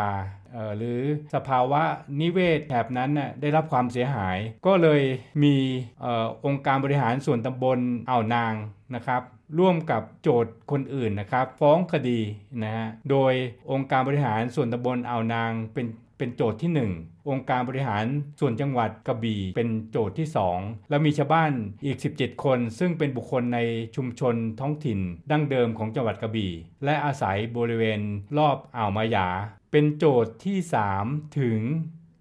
[0.77, 0.99] หรือ
[1.33, 1.81] สภาวะ
[2.21, 5.01] นิเวศแถบนั้นน่ะได้รับความเสียหาย ก็เลย
[5.43, 5.55] มี
[6.03, 6.05] อ
[6.45, 8.53] องค์การบริหารส่วนตำบลอ่าวนาง
[8.95, 9.21] นะครับ
[9.59, 12.19] ร่วมกับโจทย์คนอื่นนะครับ ฟ้องคดี
[12.63, 13.33] นะฮะโดย
[13.71, 15.87] องค์การบริหารส่วนตำบลอ่าวนางเป็น
[16.17, 18.05] เป็นโจทย์ที่ 1 องค์การบริหาร
[18.39, 20.27] ส่วนจังหวัดกระบี่เป็นโจทย์ที่
[20.59, 21.51] 2 แล้วมีชาวบ้าน
[21.85, 23.59] อีก 17 คน ซึ่งเป็นบุคคลใน
[23.95, 24.99] ชุมชนท้องถิ่น
[25.31, 26.51] ดั้งเดิมของจังหวัดกระบี่
[26.85, 27.99] และอาศัยบริเวณ
[28.37, 29.27] รอบอ่าวมายา
[29.71, 30.57] เป็นโจทย์ที่
[30.97, 31.59] 3 ถึง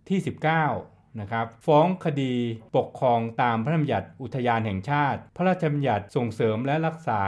[0.09, 2.35] ที่ 19 นะครับ ฟ้องคดี
[2.77, 7.23] ปกครองตามพระราชบัญญัติอุทยานแห่งชาติ พระราชบัญญัติส่งเสริมและรักษา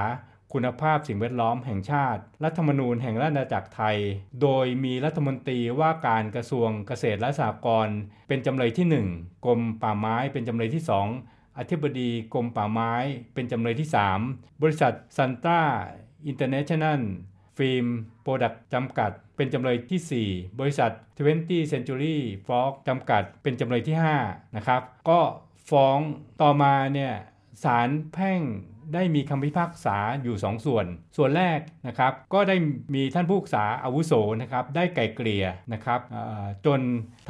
[0.54, 3.96] คุณภาพสิ่งแวดล้อมแห่งชาติ รัฐธรรมนูญแห่งราชอาณาจักรไทย
[4.42, 8.86] โดยมีรัฐมนตรีว่าการกระทรวงเกษตรและสหกรณ์เป็นจำเลยที่
[9.16, 10.82] 1 กรมป่าไม้เป็นจำเลยที่
[11.20, 12.92] 2 อธิบดีกรมป่าไม้
[13.34, 13.88] เป็นจำเลยที่
[14.26, 17.86] 3 บริษัท Santa International Film
[18.22, 20.90] Production จำกัด เป็นจำเลยที่ 4 บริษัท
[21.32, 25.20] 20 Century Fox จำกัด เป็นจำเลยที่ 5 นะครับ ก็
[25.70, 25.98] ฟ้อง
[26.42, 27.14] ต่อมาเนี่ย
[27.64, 28.40] ศาลแพ่ง
[28.94, 32.56] ได้มีคำพิพากษาอยู่2ส่วน ส่วนแรกนะครับก็ได้
[32.94, 36.00] มีท่านผู้พิพากษาอาวุโสนะครับได้ไก่เกลี่ยนะครับ
[36.66, 36.80] จน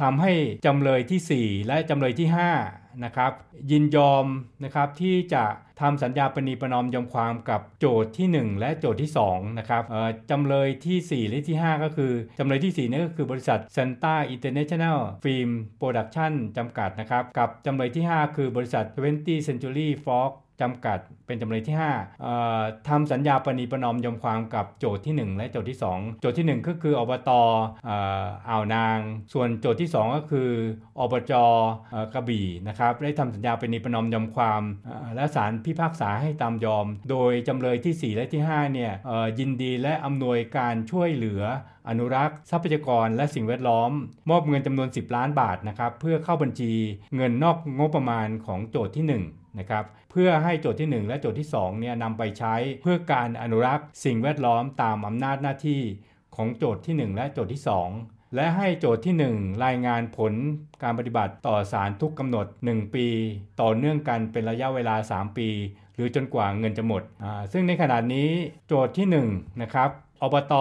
[0.01, 0.31] ทำให้
[0.65, 2.27] จำเลยที่ 4 และจำเลยที่
[2.63, 3.31] 5 นะครับ
[3.71, 4.25] ยินยอม
[4.63, 5.45] นะครับที่จะ
[5.81, 9.83] ทำสัญญาปณีประนอมยอมความกับโจทย์ที่ 1 และโจทย์ที่2นะครับ
[10.31, 15.49] จำเลยที่ 4 และที่ 5 ก็คือ จำเลยที่4นี่ก็คือบริษัท Santa International Film
[15.81, 18.85] Production จำกัดนะครับ กับจำเลยที่ 5 คือบริษัท
[19.17, 21.75] 20 Century Fox จำกัดเป็นจำเลยที่
[22.31, 27.29] 5ทำสัญญาปณีประนอมยอมความกับโจทย์ที่ 1 และโจทย์ที่ 2 โจทย์ที่ 1 ก็คืออบต
[28.49, 28.97] อ่าวนาง
[29.33, 30.49] ส่วนโจทย์ที่ 2 ก็คือ
[30.99, 31.33] อบจ
[32.13, 34.63] กระบี่นะครับได้ทำสัญญาปณีประนอมยอมความ
[35.15, 38.91] และศาลพิพากษาให้ตามยอม โดยจำเลยที่ 4 และที่5เนี่ย
[39.39, 41.43] ยินดีและอำนวยการช่วยเหลือ
[41.89, 43.91] อนุรักษ์ทรัพยากรและสิ่งแวดล้อม
[44.29, 46.71] มอบเงินจำนวน 10 ล้านบาทนะครับเพื่อเข้าบัญชี
[47.15, 55.81] เงินนอกงบประมาณของโจทย์ที่ 1 นะครับเพื่อให้โจทย์ที่ 1 และโจทย์ที่2เนี่ยนำไปใช้เพื่อการอนุรักษ์สิ่งแวดล้อมตามอำนาจหน้าที่
[56.35, 57.61] ของโจทย์ที่ 1 และโจทย์ที่
[57.97, 60.33] 2 และให้โจทย์ที่ 1 รายงานผล
[60.83, 63.07] การปฏิบัติต่อศาลทุกกำหนด 1 ปี
[63.61, 65.49] ต่อเนื่องกันเป็นระยะเวลา 3 ปี
[65.95, 67.03] หรือจนกว่าเงินจะหมด
[67.51, 68.29] ซึ่งในขณะนี้
[68.67, 69.89] โจทย์ที่1นะครับ
[70.21, 70.53] อบต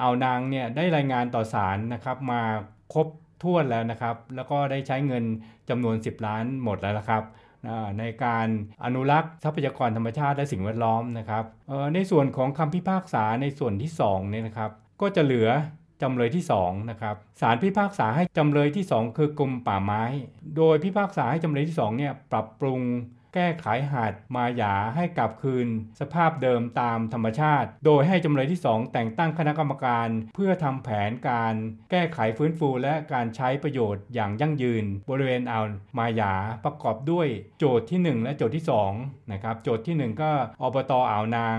[0.00, 2.42] อ่าวนางเนี่ยได้รายงานต่อศาลนะครับมา
[2.92, 3.06] ครบ
[3.42, 5.24] ถ้วนแล้วนะครับ แล้วก็ได้ใช้เงิน
[5.68, 7.22] จำนวน 10 ล้านหมดแล้วนะครับ
[7.98, 8.46] ในการ
[8.84, 11.44] อนุรักษ์ทรัพยากรธรรมชาติและสิ่งแวดล้อมนะครับ
[11.94, 14.70] ในส่วนของคำพิพากษาในส่วนที่2เนี่ยนะครับ
[15.00, 15.48] ก็จะเหลือ
[16.02, 20.02] จำเลยที่2นะครับศาลพิพากษาให้จำเลยที่ 2 คือกรมป่าไม้
[20.56, 22.80] โดยพิพากษาให้จำเลยที่2เนี่ยปรับปรุง
[23.34, 25.68] แก้ไขหาดมาหยาให้กลับคืน
[26.00, 31.54] สภาพเดิมตามธรรมชาติ โดยให้จำเลยที่ 2 แต่งตั้งคณะกรรมการ เพื่อทำแผนการ
[31.90, 35.64] แก้ไขฟื้นฟูและการใช้ประโยชน์อย่างยั่งยืน บริเวณอ่าว
[35.98, 37.26] มาหยาประกอบด้วย
[37.58, 38.64] โจทย์ที่ 1 และโจทย์ที่
[38.96, 40.30] 2นะครับโจทย์ที่ 1 ก็
[40.62, 41.58] อบตอ่าวนาง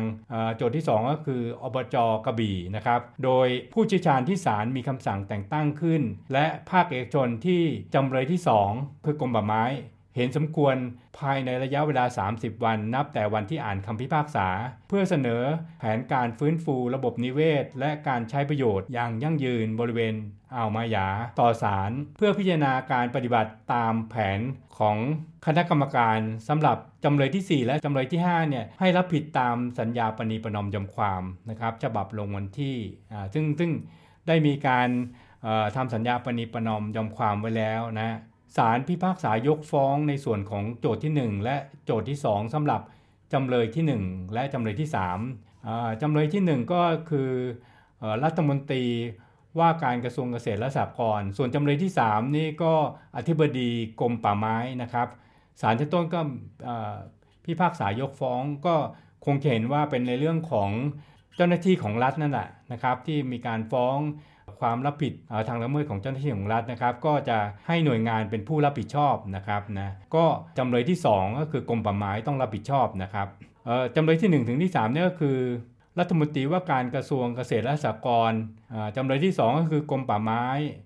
[0.57, 6.01] โจทย์ที่ 2 ก็คืออบจกระบี่นะครับโดยผู้เชี่ยวชาญที่ศาลมีคำสั่งแต่งตั้งขึ้น
[6.33, 7.61] และภาคเอกชนที่
[7.93, 8.39] จำเลยที่
[8.71, 9.65] 2 คือกรมป่าไม้
[10.15, 10.75] เห็นสมควร
[11.19, 14.47] ภายในระยะเวลา 30 วันนับแต่วันที่อ่านคำพิพากษา
[14.89, 15.43] เพื่อเสนอ
[15.79, 20.15] แผนการฟื้นฟูระบบนิเวศ และการใช้ประโยชน์อย่างยั่งยืนบริเวณ
[20.55, 21.07] อ่าวมายา
[21.39, 24.39] ต่อศาลเพื่อพิจารณาการปฏิบัติตามแผน
[24.79, 24.97] ของ
[25.45, 32.77] คณะกรรมการสำหรับจำเลยที่ 4 และจำเลยที่5เนี่ยให้รับผิดตามสัญญาปณีประนอมยอมความนะครับฉบับลงวันที่
[33.33, 33.71] ซึ่งซึ่ง
[34.27, 34.89] ได้มีการ
[35.75, 38.17] ทำสัญญาปณีประนอมยอมความไว้แล้วนะ
[38.57, 42.81] ศาลพิพากษายกฟ้องในส่วนของโจทย์ที่ 1 และโจทย์ที่ 2สำหรับ
[43.33, 44.89] จำเลยที่ 1 และจำเลยที่
[45.43, 47.29] 3จำเลยที่ 1 ก็คือ
[48.23, 48.85] รัฐมนตรี
[49.59, 52.73] ว่าการกระทรวงเกษตรและสหกรณ์ส่วนจำเลยที่ 3 นี่ก็
[53.17, 55.07] อธิบดีกรมป่าไม้นะครับ
[55.61, 56.19] ศาลชั้นต้นก็
[57.45, 58.75] พิพากษายกฟ้องก็
[59.25, 60.69] คงเห็นว่าเป็นในเรื่องของ
[61.35, 63.97] เจ้าหน้าที่ของรัฐนั่นแหละนะครับ ที่มีการฟ้อง
[64.61, 65.13] ความรับผิด
[65.47, 67.37] ทางละเมิดของเจ้าหน้าที่ของรัฐนะครับ ก็จะ
[67.67, 70.25] ให้หน่วยงานเป็นผู้รับผิดชอบนะครับนะก็
[70.57, 73.27] จำเลยที่ 2 ก็คือกรมป่าไม้ต้องรับผิดชอบนะครับ
[73.95, 75.37] จำเลยที่ 1 ถึงที่3เนี่ยก็คือ
[75.99, 78.41] รัฐมนตรีว่าการกระทรวงเกษตรและสหกรณ์
[78.95, 80.43] จำเลยที่ 2 ก็คือกรมป่าไม้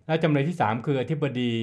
[0.07, 1.53] และจำเลยที่ 3 คืออธิบดี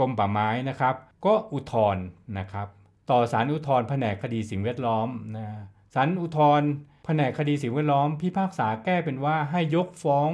[0.00, 0.94] กรมป่าไม้นะครับ
[1.26, 2.04] ก็อุทธรณ์
[2.38, 2.66] นะครับ
[3.10, 5.46] ต่อศาลอุทธรณ์แผนกคดีสิ่งแวดล้อมนะ
[5.94, 6.68] ศาลอุทธรณ์
[7.04, 10.30] แผนกคดีสิ่งแวดล้อมพิพากษาแก้เป็นว่าให้ยกฟ้อง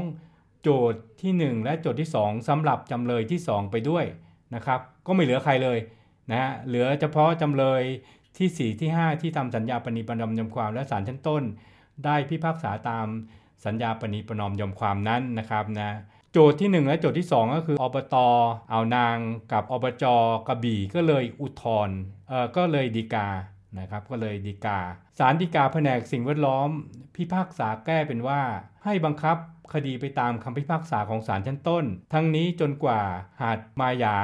[0.63, 4.05] โจทย์ที่ 1 และโจทย์ที่ 2สำหรับจำเลยที่ 2 ไปด้วย
[4.55, 5.79] นะครับ ก็ไม่เหลือใครเลย
[6.31, 7.83] นะฮะเหลือเฉพาะจำเลย
[8.39, 11.43] ที่ 4 ที่ 5 ที่ทำสัญญาปณีประนอมยอมความและศาลชั้นต้น
[12.05, 13.07] ได้พิพากษาตาม
[13.65, 15.97] สัญญาปณีประนอมยอมความนั้นนะครับนะ
[16.33, 18.17] โจทย์ที่ 1 และโจทย์ที่ 2 ก็คืออบต
[18.73, 19.17] อ่าวนาง
[19.53, 20.05] กับอบจ
[20.49, 21.97] กระบี่ก็เลยอุทธรณ์
[22.29, 23.29] เออก็เลยดีกา
[23.79, 24.81] นะครับก็เลยดีกา
[25.19, 26.69] ศาลดีกาแผนกสิ่งแวดล้อม
[27.17, 28.43] พิพากษาแก้เป็นว่า
[28.85, 29.37] ให้บังคับ
[29.73, 33.03] คดีไปตามคำพิพากษาของศาลชั้นต้น ทั้งนี้จนกว่า
[33.43, 34.17] หาดมายา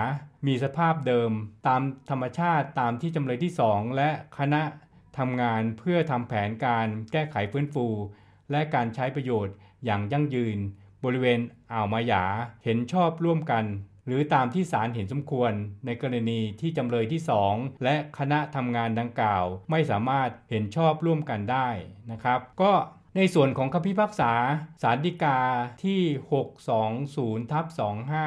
[0.46, 1.30] มีสภาพเดิม
[1.66, 4.62] ตามธรรมชาติตามที่จำเลยที่ 2 และคณะ
[5.18, 7.86] ทำงานเพื่อทำแผนการแก้ไขฟื้นฟู
[8.50, 9.54] และการใช้ประโยชน์
[9.84, 10.58] อย่างยั่งยืน
[11.04, 11.40] บริเวณ
[11.72, 12.24] อ่าวมายา
[12.64, 13.64] เห็นชอบร่วมกัน
[14.06, 15.52] หรือตามที่ศาลเห็นสมควร
[15.86, 17.20] ในกรณีที่จำเลยที่
[17.52, 21.68] 2 และคณะทำงานดังกล่าว ไม่สามารถเห็นชอบร่วมกันได้
[22.12, 22.72] นะครับ ก็
[23.16, 24.32] ในส่วนของคำพิพากษา
[24.82, 25.38] สารดีกา
[25.84, 26.00] ที่
[27.40, 27.66] 620ทับ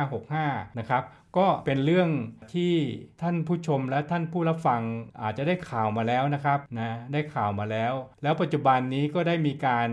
[0.09, 1.03] 2565 นะครับ
[1.37, 2.09] ก็เป็นเรื่อง
[2.53, 2.73] ที่
[3.21, 4.81] ท่านผู้ชมและท่านผู้รับฟัง
[5.21, 7.93] อาจจะได้ข่าวมาแล้วนะครับนะได้ข่าวมาแล้ว
[8.23, 9.89] แล้วปัจจุบันนี้ก็ได้มีการ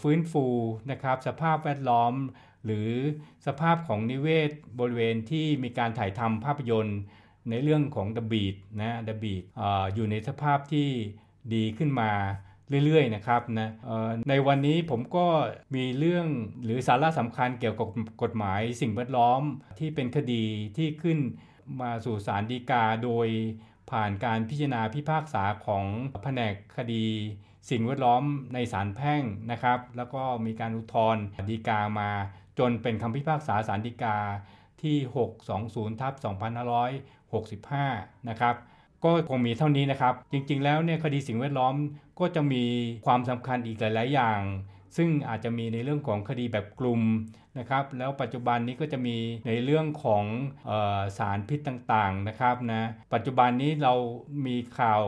[0.00, 0.46] ฟื้นฟู
[0.90, 2.12] นะครับสภาพแวดล้อม
[2.64, 2.88] หรือ
[3.46, 4.50] สภาพของนิเวศ
[4.80, 7.00] บริเวณที่มีการถ่ายทำภาพยนตร์
[7.50, 9.62] ในเรื่องของ The Beat นะ The Beat อ
[9.94, 10.88] อยู่ในสภาพที่
[11.54, 12.10] ดีขึ้นมา
[12.84, 13.70] เรื่อยๆนะครับนะ
[14.28, 15.26] ในวันนี้ผมก็
[15.74, 16.26] มีเรื่อง
[16.64, 17.88] หรือสาระสำคัญเกี่ยวกับ
[18.22, 19.42] กฎหมายสิ่งแวดล้อม
[19.78, 20.44] ที่เป็นคดี
[20.76, 21.18] ที่ขึ้น
[21.80, 23.28] มาสู่ศาลฎีกาโดย
[23.90, 25.84] ผ่านการพิจารณาพิพากษาของ
[26.22, 27.04] แผนกคดี
[27.70, 28.22] สิ่งแวดล้อม
[28.54, 32.10] ในศาลแพ่งนะครับ แล้วก็มีการอุทธรณ์ฎีกามา
[32.58, 34.16] จนเป็นคำพิพากษาสารดีกา
[34.82, 34.96] ที่
[35.48, 36.12] 620ทับ
[37.40, 38.54] 2565 นะครับ
[39.04, 41.74] ก็คงมีเท่านี้นะครับ จริงๆ แล้วเนี่ยคดีสิ่งแวดล้อม
[42.20, 42.64] ก็จะมี
[43.06, 44.40] ความสำคัญอีกหลาย ๆ อย่าง
[44.96, 47.02] ซึ่งอาจจะมีในเรื่องของคดีแบบกลุ่ม
[47.58, 49.16] นะครับแล้วปัจจุบันนี้ก็จะมี
[49.46, 50.24] ในเรื่องของ
[50.70, 52.82] ออสารพิษต่างๆนะครับนะ
[53.14, 53.94] ปัจจุบันนี้เรา
[54.46, 55.02] มีข่าว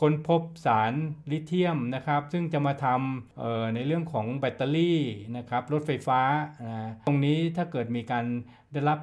[0.00, 0.92] ค้นพบสาร
[1.30, 5.00] ลิเธียมนะครับซึ่งจะมาทำในเรื่องของแบตเตอรี่
[5.36, 6.20] นะครับรถไฟฟ้า
[6.64, 8.24] นะตรงนี้ถ้าเกิดมีการ
[8.72, 8.98] ได้รับ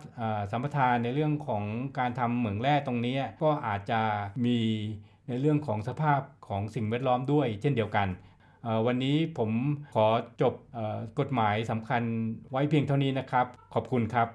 [0.52, 1.64] สัมปทานในเรื่องของ
[2.00, 4.02] การทำเหมืองแร่ตรงนี้ก็อาจจะ
[4.46, 4.58] มี
[5.28, 8.08] ในเรื่องของสภาพของสิ่งแวดล้อมด้วยเช่นเดียวกัน
[8.88, 9.52] วันนี้ผม
[9.94, 10.06] ขอ
[10.42, 10.54] จบ
[11.20, 12.02] กฎหมายสำคัญ
[12.52, 14.28] ไว้เพียงเท่านี้นะครับ ขอบคุณครับ